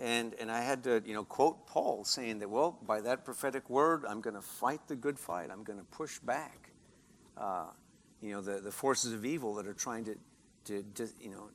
And, 0.00 0.34
and 0.40 0.50
I 0.50 0.62
had 0.62 0.82
to, 0.84 1.02
you 1.04 1.12
know, 1.12 1.24
quote 1.24 1.66
Paul 1.66 2.04
saying 2.04 2.38
that, 2.38 2.48
well, 2.48 2.78
by 2.86 3.02
that 3.02 3.24
prophetic 3.24 3.68
word, 3.68 4.04
I'm 4.08 4.22
going 4.22 4.34
to 4.34 4.42
fight 4.42 4.80
the 4.88 4.96
good 4.96 5.18
fight. 5.18 5.50
I'm 5.52 5.62
going 5.62 5.78
to 5.78 5.84
push 5.84 6.18
back, 6.20 6.70
uh, 7.36 7.66
you 8.22 8.32
know, 8.32 8.40
the, 8.40 8.60
the 8.60 8.72
forces 8.72 9.12
of 9.12 9.24
evil 9.26 9.54
that 9.56 9.66
are 9.66 9.74
trying 9.74 10.04
to, 10.06 10.16
to, 10.64 10.84
to, 10.94 11.08
you 11.20 11.30
know, 11.30 11.48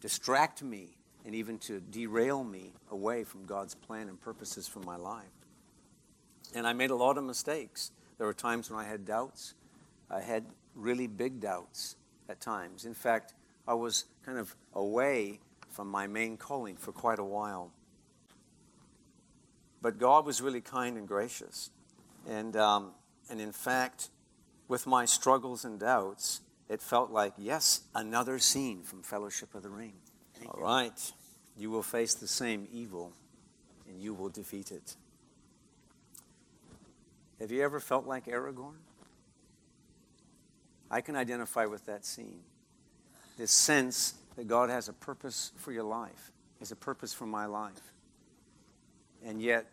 distract 0.00 0.62
me 0.62 0.96
and 1.24 1.34
even 1.34 1.58
to 1.58 1.80
derail 1.80 2.44
me 2.44 2.72
away 2.90 3.24
from 3.24 3.44
God's 3.46 3.74
plan 3.74 4.08
and 4.08 4.20
purposes 4.20 4.68
for 4.68 4.80
my 4.80 4.96
life. 4.96 5.24
And 6.54 6.66
I 6.66 6.72
made 6.72 6.90
a 6.90 6.94
lot 6.94 7.18
of 7.18 7.24
mistakes. 7.24 7.90
There 8.18 8.26
were 8.26 8.34
times 8.34 8.70
when 8.70 8.78
I 8.78 8.88
had 8.88 9.04
doubts. 9.04 9.54
I 10.10 10.20
had 10.20 10.44
really 10.74 11.06
big 11.06 11.40
doubts 11.40 11.96
at 12.28 12.40
times. 12.40 12.84
In 12.84 12.94
fact, 12.94 13.34
I 13.66 13.74
was 13.74 14.04
kind 14.24 14.38
of 14.38 14.54
away 14.72 15.40
from 15.68 15.88
my 15.88 16.06
main 16.06 16.36
calling 16.36 16.76
for 16.76 16.92
quite 16.92 17.18
a 17.18 17.24
while. 17.24 17.72
But 19.82 19.98
God 19.98 20.24
was 20.24 20.40
really 20.40 20.60
kind 20.60 20.96
and 20.96 21.06
gracious. 21.06 21.70
And, 22.28 22.56
um, 22.56 22.92
and 23.28 23.40
in 23.40 23.52
fact, 23.52 24.10
with 24.68 24.86
my 24.86 25.04
struggles 25.04 25.64
and 25.64 25.78
doubts, 25.78 26.40
it 26.68 26.82
felt 26.82 27.10
like, 27.10 27.32
yes, 27.38 27.82
another 27.94 28.38
scene 28.38 28.82
from 28.82 29.02
Fellowship 29.02 29.54
of 29.54 29.62
the 29.62 29.68
Ring. 29.68 29.94
Thank 30.34 30.52
All 30.52 30.60
you. 30.60 30.64
right. 30.64 31.12
You 31.56 31.70
will 31.70 31.82
face 31.82 32.14
the 32.14 32.26
same 32.26 32.66
evil 32.72 33.12
and 33.88 34.00
you 34.00 34.14
will 34.14 34.28
defeat 34.28 34.72
it. 34.72 34.96
Have 37.40 37.52
you 37.52 37.62
ever 37.62 37.80
felt 37.80 38.06
like 38.06 38.26
Aragorn? 38.26 38.78
I 40.90 41.00
can 41.00 41.16
identify 41.16 41.66
with 41.66 41.86
that 41.86 42.04
scene. 42.04 42.40
This 43.38 43.50
sense 43.50 44.14
that 44.36 44.48
God 44.48 44.70
has 44.70 44.88
a 44.88 44.92
purpose 44.92 45.52
for 45.56 45.72
your 45.72 45.84
life, 45.84 46.30
has 46.58 46.72
a 46.72 46.76
purpose 46.76 47.12
for 47.12 47.26
my 47.26 47.46
life. 47.46 47.92
And 49.24 49.42
yet, 49.42 49.66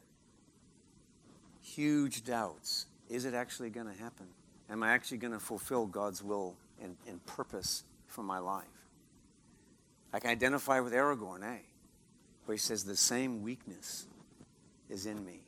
huge 1.61 2.23
doubts. 2.23 2.87
Is 3.09 3.25
it 3.25 3.33
actually 3.33 3.69
going 3.69 3.87
to 3.87 3.93
happen? 3.93 4.27
Am 4.69 4.83
I 4.83 4.91
actually 4.91 5.17
going 5.17 5.33
to 5.33 5.39
fulfill 5.39 5.85
God's 5.85 6.23
will 6.23 6.55
and, 6.83 6.95
and, 7.07 7.25
purpose 7.25 7.83
for 8.07 8.21
my 8.21 8.39
life? 8.39 8.65
I 10.11 10.19
can 10.19 10.29
identify 10.29 10.79
with 10.79 10.93
Aragorn, 10.93 11.43
eh? 11.43 11.59
Where 12.45 12.53
he 12.53 12.59
says, 12.59 12.83
The 12.83 12.95
same 12.95 13.41
weakness 13.41 14.05
is 14.89 15.05
in 15.05 15.25
me. 15.25 15.39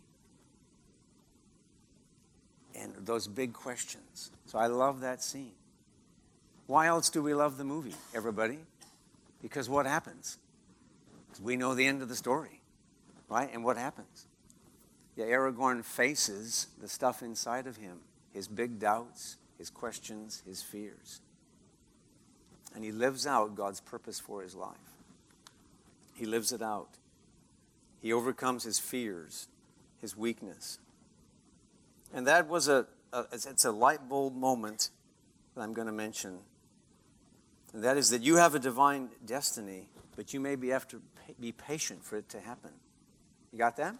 And 2.73 2.93
those 3.05 3.27
big 3.27 3.53
questions. 3.53 4.31
So 4.47 4.57
I 4.57 4.67
love 4.67 5.01
that 5.01 5.23
scene. 5.23 5.53
Why 6.67 6.87
else 6.87 7.09
do 7.09 7.21
we 7.21 7.33
love 7.33 7.57
the 7.57 7.63
movie, 7.63 7.93
everybody? 8.13 8.59
Because 9.41 9.69
what 9.69 9.85
happens? 9.85 10.37
We 11.41 11.55
know 11.55 11.75
the 11.75 11.85
end 11.85 12.01
of 12.01 12.09
the 12.09 12.15
story, 12.15 12.61
right? 13.29 13.49
And 13.53 13.63
what 13.63 13.77
happens? 13.77 14.27
Yeah, 15.15 15.25
Aragorn 15.25 15.83
faces 15.83 16.67
the 16.81 16.87
stuff 16.87 17.21
inside 17.21 17.67
of 17.67 17.77
him 17.77 17.99
his 18.33 18.49
big 18.49 18.79
doubts, 18.79 19.37
his 19.57 19.69
questions, 19.69 20.43
his 20.45 20.61
fears. 20.61 21.21
And 22.75 22.83
he 22.83 22.91
lives 22.91 23.25
out 23.25 23.55
God's 23.55 23.79
purpose 23.79 24.19
for 24.19 24.43
his 24.43 24.53
life. 24.53 24.75
He 26.13 26.25
lives 26.25 26.51
it 26.51 26.61
out. 26.61 26.89
He 28.01 28.13
overcomes 28.13 28.63
his 28.63 28.77
fears, 28.77 29.47
his 29.99 30.15
weakness. 30.15 30.77
And 32.13 32.27
that 32.27 32.47
was 32.47 32.67
a, 32.67 32.85
a 33.11 33.25
it's 33.31 33.65
a 33.65 33.71
light 33.71 34.07
bulb 34.07 34.35
moment 34.35 34.89
that 35.55 35.61
I'm 35.61 35.73
going 35.73 35.87
to 35.87 35.93
mention. 35.93 36.39
And 37.73 37.83
that 37.83 37.97
is 37.97 38.09
that 38.09 38.21
you 38.21 38.35
have 38.35 38.55
a 38.55 38.59
divine 38.59 39.09
destiny, 39.25 39.87
but 40.15 40.33
you 40.33 40.39
maybe 40.39 40.69
have 40.69 40.87
to 40.89 41.01
be 41.39 41.51
patient 41.51 42.03
for 42.03 42.17
it 42.17 42.29
to 42.29 42.39
happen. 42.39 42.71
You 43.51 43.57
got 43.57 43.77
that? 43.77 43.95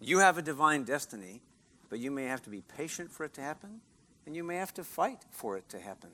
You 0.00 0.18
have 0.18 0.38
a 0.38 0.42
divine 0.42 0.84
destiny, 0.84 1.42
but 1.88 1.98
you 1.98 2.10
may 2.10 2.24
have 2.24 2.42
to 2.42 2.50
be 2.50 2.62
patient 2.76 3.10
for 3.10 3.24
it 3.24 3.34
to 3.34 3.40
happen, 3.40 3.80
and 4.24 4.36
you 4.36 4.44
may 4.44 4.56
have 4.56 4.72
to 4.74 4.84
fight 4.84 5.18
for 5.30 5.56
it 5.56 5.68
to 5.70 5.80
happen. 5.80 6.10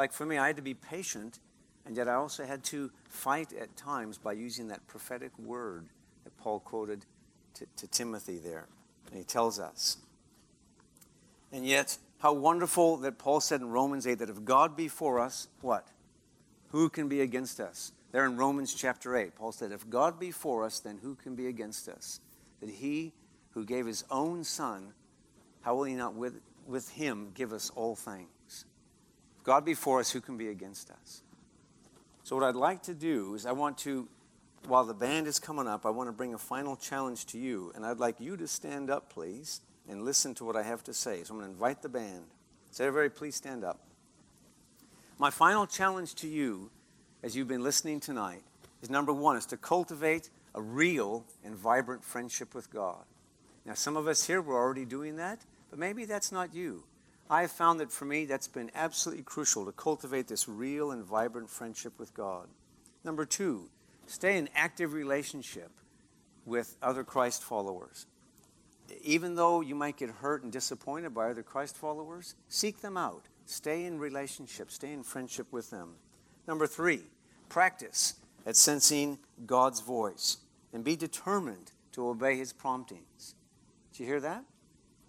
Like 0.00 0.14
for 0.14 0.24
me, 0.24 0.38
I 0.38 0.46
had 0.46 0.56
to 0.56 0.62
be 0.62 0.72
patient, 0.72 1.40
and 1.84 1.94
yet 1.94 2.08
I 2.08 2.14
also 2.14 2.46
had 2.46 2.64
to 2.64 2.90
fight 3.10 3.52
at 3.52 3.76
times 3.76 4.16
by 4.16 4.32
using 4.32 4.68
that 4.68 4.86
prophetic 4.86 5.30
word 5.38 5.88
that 6.24 6.34
Paul 6.38 6.60
quoted 6.60 7.04
to, 7.56 7.66
to 7.76 7.86
Timothy 7.86 8.38
there. 8.38 8.66
And 9.10 9.18
he 9.18 9.24
tells 9.24 9.60
us. 9.60 9.98
And 11.52 11.66
yet, 11.66 11.98
how 12.20 12.32
wonderful 12.32 12.96
that 12.96 13.18
Paul 13.18 13.42
said 13.42 13.60
in 13.60 13.68
Romans 13.68 14.06
8 14.06 14.20
that 14.20 14.30
if 14.30 14.42
God 14.42 14.74
be 14.74 14.88
for 14.88 15.20
us, 15.20 15.48
what? 15.60 15.86
Who 16.68 16.88
can 16.88 17.06
be 17.06 17.20
against 17.20 17.60
us? 17.60 17.92
There 18.10 18.24
in 18.24 18.38
Romans 18.38 18.72
chapter 18.72 19.14
8, 19.14 19.34
Paul 19.34 19.52
said, 19.52 19.70
If 19.70 19.90
God 19.90 20.18
be 20.18 20.30
for 20.30 20.64
us, 20.64 20.80
then 20.80 21.00
who 21.02 21.14
can 21.14 21.34
be 21.34 21.46
against 21.46 21.90
us? 21.90 22.20
That 22.60 22.70
he 22.70 23.12
who 23.50 23.66
gave 23.66 23.84
his 23.84 24.04
own 24.10 24.44
son, 24.44 24.94
how 25.60 25.74
will 25.74 25.84
he 25.84 25.94
not 25.94 26.14
with, 26.14 26.40
with 26.66 26.88
him 26.88 27.32
give 27.34 27.52
us 27.52 27.70
all 27.76 27.94
things? 27.94 28.30
God 29.44 29.64
be 29.64 29.74
for 29.74 30.00
us, 30.00 30.10
who 30.10 30.20
can 30.20 30.36
be 30.36 30.48
against 30.48 30.90
us? 30.90 31.22
So, 32.22 32.36
what 32.36 32.44
I'd 32.44 32.54
like 32.54 32.82
to 32.84 32.94
do 32.94 33.34
is, 33.34 33.46
I 33.46 33.52
want 33.52 33.78
to, 33.78 34.06
while 34.66 34.84
the 34.84 34.94
band 34.94 35.26
is 35.26 35.38
coming 35.38 35.66
up, 35.66 35.86
I 35.86 35.90
want 35.90 36.08
to 36.08 36.12
bring 36.12 36.34
a 36.34 36.38
final 36.38 36.76
challenge 36.76 37.26
to 37.26 37.38
you. 37.38 37.72
And 37.74 37.84
I'd 37.84 37.98
like 37.98 38.20
you 38.20 38.36
to 38.36 38.46
stand 38.46 38.90
up, 38.90 39.12
please, 39.12 39.60
and 39.88 40.04
listen 40.04 40.34
to 40.34 40.44
what 40.44 40.56
I 40.56 40.62
have 40.62 40.84
to 40.84 40.94
say. 40.94 41.22
So, 41.24 41.34
I'm 41.34 41.40
going 41.40 41.50
to 41.50 41.54
invite 41.54 41.82
the 41.82 41.88
band. 41.88 42.24
So, 42.70 42.84
everybody, 42.84 43.08
please 43.08 43.34
stand 43.34 43.64
up. 43.64 43.80
My 45.18 45.30
final 45.30 45.66
challenge 45.66 46.14
to 46.16 46.28
you 46.28 46.70
as 47.22 47.36
you've 47.36 47.48
been 47.48 47.62
listening 47.62 48.00
tonight 48.00 48.42
is 48.82 48.90
number 48.90 49.12
one, 49.12 49.36
is 49.36 49.46
to 49.46 49.56
cultivate 49.56 50.30
a 50.54 50.60
real 50.60 51.24
and 51.44 51.54
vibrant 51.54 52.04
friendship 52.04 52.54
with 52.54 52.70
God. 52.70 53.04
Now, 53.64 53.74
some 53.74 53.96
of 53.96 54.08
us 54.08 54.26
here, 54.26 54.40
we're 54.40 54.56
already 54.56 54.84
doing 54.84 55.16
that, 55.16 55.40
but 55.68 55.78
maybe 55.78 56.04
that's 56.04 56.32
not 56.32 56.54
you. 56.54 56.84
I 57.30 57.42
have 57.42 57.52
found 57.52 57.78
that 57.78 57.92
for 57.92 58.04
me, 58.04 58.24
that's 58.24 58.48
been 58.48 58.72
absolutely 58.74 59.22
crucial 59.22 59.64
to 59.64 59.72
cultivate 59.72 60.26
this 60.26 60.48
real 60.48 60.90
and 60.90 61.04
vibrant 61.04 61.48
friendship 61.48 61.96
with 61.96 62.12
God. 62.12 62.48
Number 63.04 63.24
two, 63.24 63.70
stay 64.06 64.36
in 64.36 64.48
active 64.56 64.92
relationship 64.92 65.70
with 66.44 66.76
other 66.82 67.04
Christ 67.04 67.44
followers. 67.44 68.06
Even 69.02 69.36
though 69.36 69.60
you 69.60 69.76
might 69.76 69.96
get 69.96 70.10
hurt 70.10 70.42
and 70.42 70.50
disappointed 70.50 71.14
by 71.14 71.30
other 71.30 71.44
Christ 71.44 71.76
followers, 71.76 72.34
seek 72.48 72.80
them 72.80 72.96
out. 72.96 73.22
Stay 73.46 73.84
in 73.84 74.00
relationship, 74.00 74.72
stay 74.72 74.92
in 74.92 75.04
friendship 75.04 75.46
with 75.52 75.70
them. 75.70 75.94
Number 76.48 76.66
three, 76.66 77.02
practice 77.48 78.14
at 78.44 78.56
sensing 78.56 79.20
God's 79.46 79.80
voice 79.80 80.38
and 80.72 80.82
be 80.82 80.96
determined 80.96 81.70
to 81.92 82.08
obey 82.08 82.36
his 82.36 82.52
promptings. 82.52 83.36
Did 83.92 84.00
you 84.00 84.06
hear 84.06 84.20
that? 84.20 84.44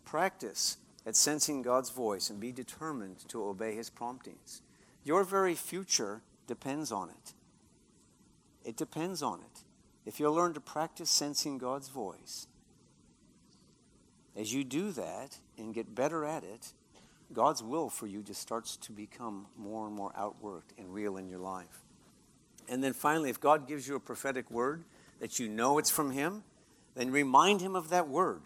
Practice 0.05 0.77
at 1.05 1.15
sensing 1.15 1.61
God's 1.61 1.89
voice 1.89 2.29
and 2.29 2.39
be 2.39 2.51
determined 2.51 3.27
to 3.29 3.43
obey 3.43 3.75
his 3.75 3.89
promptings. 3.89 4.61
Your 5.03 5.23
very 5.23 5.55
future 5.55 6.21
depends 6.47 6.91
on 6.91 7.09
it. 7.09 7.33
It 8.63 8.77
depends 8.77 9.23
on 9.23 9.39
it. 9.39 9.63
If 10.05 10.19
you'll 10.19 10.33
learn 10.33 10.53
to 10.53 10.59
practice 10.59 11.09
sensing 11.09 11.57
God's 11.57 11.89
voice, 11.89 12.47
as 14.35 14.53
you 14.53 14.63
do 14.63 14.91
that 14.91 15.37
and 15.57 15.73
get 15.73 15.93
better 15.93 16.25
at 16.25 16.43
it, 16.43 16.73
God's 17.33 17.63
will 17.63 17.89
for 17.89 18.07
you 18.07 18.21
just 18.21 18.41
starts 18.41 18.77
to 18.77 18.91
become 18.91 19.47
more 19.57 19.87
and 19.87 19.95
more 19.95 20.11
outworked 20.13 20.77
and 20.77 20.93
real 20.93 21.17
in 21.17 21.27
your 21.27 21.39
life. 21.39 21.85
And 22.67 22.83
then 22.83 22.93
finally, 22.93 23.29
if 23.29 23.39
God 23.39 23.67
gives 23.67 23.87
you 23.87 23.95
a 23.95 23.99
prophetic 23.99 24.49
word 24.51 24.83
that 25.19 25.39
you 25.39 25.47
know 25.47 25.77
it's 25.77 25.89
from 25.89 26.11
Him, 26.11 26.43
then 26.95 27.11
remind 27.11 27.61
Him 27.61 27.75
of 27.75 27.89
that 27.89 28.07
word 28.07 28.41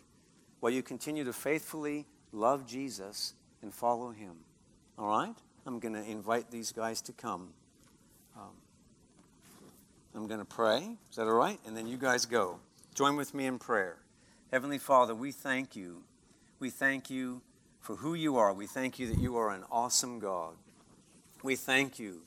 while 0.60 0.72
you 0.72 0.82
continue 0.82 1.24
to 1.24 1.34
faithfully 1.34 2.06
love 2.36 2.68
Jesus 2.68 3.34
and 3.62 3.74
follow 3.74 4.12
Him. 4.12 4.36
All 4.98 5.08
right? 5.08 5.36
I'm 5.66 5.80
going 5.80 5.96
to 5.96 6.04
invite 6.04 6.52
these 6.52 6.72
guys 6.72 7.02
to 7.02 7.14
come. 7.14 7.50
Um, 8.36 8.52
I'm 10.14 10.28
going 10.28 10.40
to 10.40 10.46
pray. 10.46 10.98
Is 11.10 11.16
that 11.16 11.24
all 11.24 11.34
right? 11.34 11.60
And 11.66 11.76
then 11.76 11.88
you 11.88 11.98
guys 11.98 12.26
go. 12.26 12.60
Join 12.94 13.16
with 13.16 13.34
me 13.34 13.46
in 13.46 13.58
prayer. 13.58 13.98
Heavenly 14.52 14.78
Father, 14.78 15.16
we 15.16 15.32
thank 15.32 15.76
you. 15.76 16.04
We 16.60 16.70
thank 16.70 17.10
you 17.10 17.42
for 17.80 17.96
who 17.96 18.14
you 18.14 18.38
are. 18.38 18.54
We 18.54 18.68
thank 18.68 19.00
you 19.00 19.08
that 19.08 19.20
you 19.20 19.38
are 19.38 19.52
an 19.52 19.64
awesome 19.72 20.20
God. 20.20 20.54
We 21.44 21.56
thank 21.56 22.00
you 22.00 22.22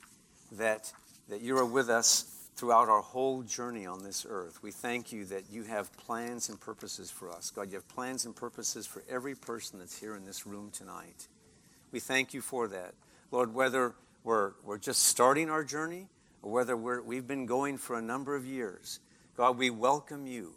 that, 0.51 0.91
that 1.29 1.41
you 1.41 1.57
are 1.57 1.65
with 1.65 1.89
us 1.89 2.38
throughout 2.59 2.89
our 2.89 2.99
whole 2.99 3.41
journey 3.41 3.85
on 3.85 4.03
this 4.03 4.25
earth. 4.27 4.61
We 4.61 4.71
thank 4.71 5.13
you 5.13 5.23
that 5.25 5.43
you 5.49 5.63
have 5.63 5.95
plans 5.95 6.49
and 6.49 6.59
purposes 6.59 7.09
for 7.09 7.31
us. 7.31 7.51
God, 7.51 7.69
you 7.71 7.75
have 7.75 7.87
plans 7.87 8.25
and 8.25 8.35
purposes 8.35 8.85
for 8.85 9.01
every 9.09 9.33
person 9.33 9.79
that's 9.79 9.97
here 9.97 10.13
in 10.13 10.25
this 10.25 10.45
room 10.45 10.69
tonight. 10.69 11.29
We 11.93 12.01
thank 12.01 12.33
you 12.33 12.41
for 12.41 12.67
that. 12.67 12.95
Lord, 13.31 13.53
whether 13.53 13.95
we're, 14.25 14.51
we're 14.65 14.77
just 14.77 15.03
starting 15.03 15.49
our 15.49 15.63
journey 15.63 16.09
or 16.41 16.51
whether 16.51 16.75
we're, 16.75 17.01
we've 17.01 17.25
been 17.25 17.45
going 17.45 17.77
for 17.77 17.97
a 17.97 18.01
number 18.01 18.35
of 18.35 18.45
years, 18.45 18.99
God, 19.37 19.57
we 19.57 19.69
welcome 19.69 20.27
you. 20.27 20.55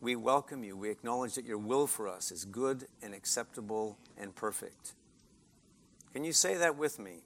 We 0.00 0.16
welcome 0.16 0.64
you. 0.64 0.78
We 0.78 0.88
acknowledge 0.88 1.34
that 1.34 1.44
your 1.44 1.58
will 1.58 1.86
for 1.86 2.08
us 2.08 2.32
is 2.32 2.46
good 2.46 2.86
and 3.02 3.12
acceptable 3.12 3.98
and 4.16 4.34
perfect. 4.34 4.94
Can 6.14 6.24
you 6.24 6.32
say 6.32 6.54
that 6.54 6.78
with 6.78 6.98
me? 6.98 7.16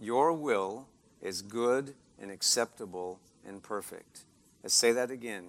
Your 0.00 0.32
will 0.32 0.88
is 1.20 1.42
good 1.42 1.92
and 2.18 2.30
acceptable 2.30 3.20
and 3.46 3.62
perfect. 3.62 4.24
Let's 4.62 4.74
say 4.74 4.92
that 4.92 5.10
again. 5.10 5.48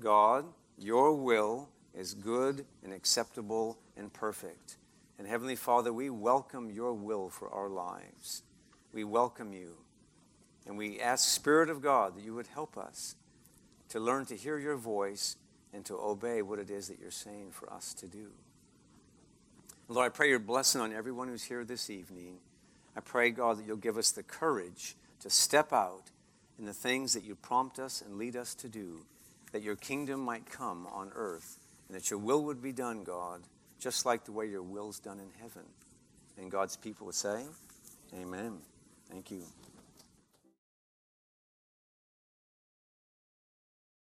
God, 0.00 0.44
your 0.78 1.14
will 1.14 1.68
is 1.94 2.14
good 2.14 2.64
and 2.82 2.92
acceptable 2.92 3.78
and 3.96 4.12
perfect. 4.12 4.76
And 5.18 5.26
Heavenly 5.26 5.56
Father, 5.56 5.92
we 5.92 6.10
welcome 6.10 6.70
your 6.70 6.92
will 6.94 7.28
for 7.28 7.48
our 7.50 7.68
lives. 7.68 8.42
We 8.92 9.04
welcome 9.04 9.52
you. 9.52 9.76
And 10.66 10.76
we 10.78 11.00
ask, 11.00 11.28
Spirit 11.28 11.70
of 11.70 11.82
God, 11.82 12.16
that 12.16 12.24
you 12.24 12.34
would 12.34 12.46
help 12.46 12.76
us 12.76 13.16
to 13.88 14.00
learn 14.00 14.26
to 14.26 14.36
hear 14.36 14.58
your 14.58 14.76
voice 14.76 15.36
and 15.72 15.84
to 15.84 15.98
obey 15.98 16.42
what 16.42 16.58
it 16.58 16.70
is 16.70 16.88
that 16.88 16.98
you're 17.00 17.10
saying 17.10 17.50
for 17.50 17.72
us 17.72 17.94
to 17.94 18.06
do. 18.06 18.30
Lord, 19.88 20.06
I 20.06 20.08
pray 20.08 20.28
your 20.28 20.38
blessing 20.38 20.80
on 20.80 20.92
everyone 20.92 21.28
who's 21.28 21.44
here 21.44 21.64
this 21.64 21.90
evening. 21.90 22.38
I 22.96 23.00
pray, 23.00 23.30
God, 23.30 23.58
that 23.58 23.66
you'll 23.66 23.76
give 23.76 23.98
us 23.98 24.10
the 24.10 24.22
courage 24.22 24.96
to 25.20 25.30
step 25.30 25.72
out 25.72 26.10
in 26.62 26.66
the 26.66 26.72
things 26.72 27.14
that 27.14 27.24
you 27.24 27.34
prompt 27.34 27.80
us 27.80 28.02
and 28.02 28.18
lead 28.18 28.36
us 28.36 28.54
to 28.54 28.68
do, 28.68 29.04
that 29.50 29.62
your 29.62 29.74
kingdom 29.74 30.20
might 30.20 30.48
come 30.48 30.86
on 30.86 31.10
earth, 31.12 31.58
and 31.88 31.96
that 31.96 32.08
your 32.08 32.20
will 32.20 32.44
would 32.44 32.62
be 32.62 32.70
done, 32.70 33.02
God, 33.02 33.40
just 33.80 34.06
like 34.06 34.24
the 34.24 34.30
way 34.30 34.46
your 34.46 34.62
will's 34.62 35.00
done 35.00 35.18
in 35.18 35.28
heaven. 35.40 35.64
And 36.38 36.52
God's 36.52 36.76
people 36.76 37.06
would 37.06 37.16
say, 37.16 37.42
Amen. 38.14 38.58
Thank 39.10 39.32
you. 39.32 39.42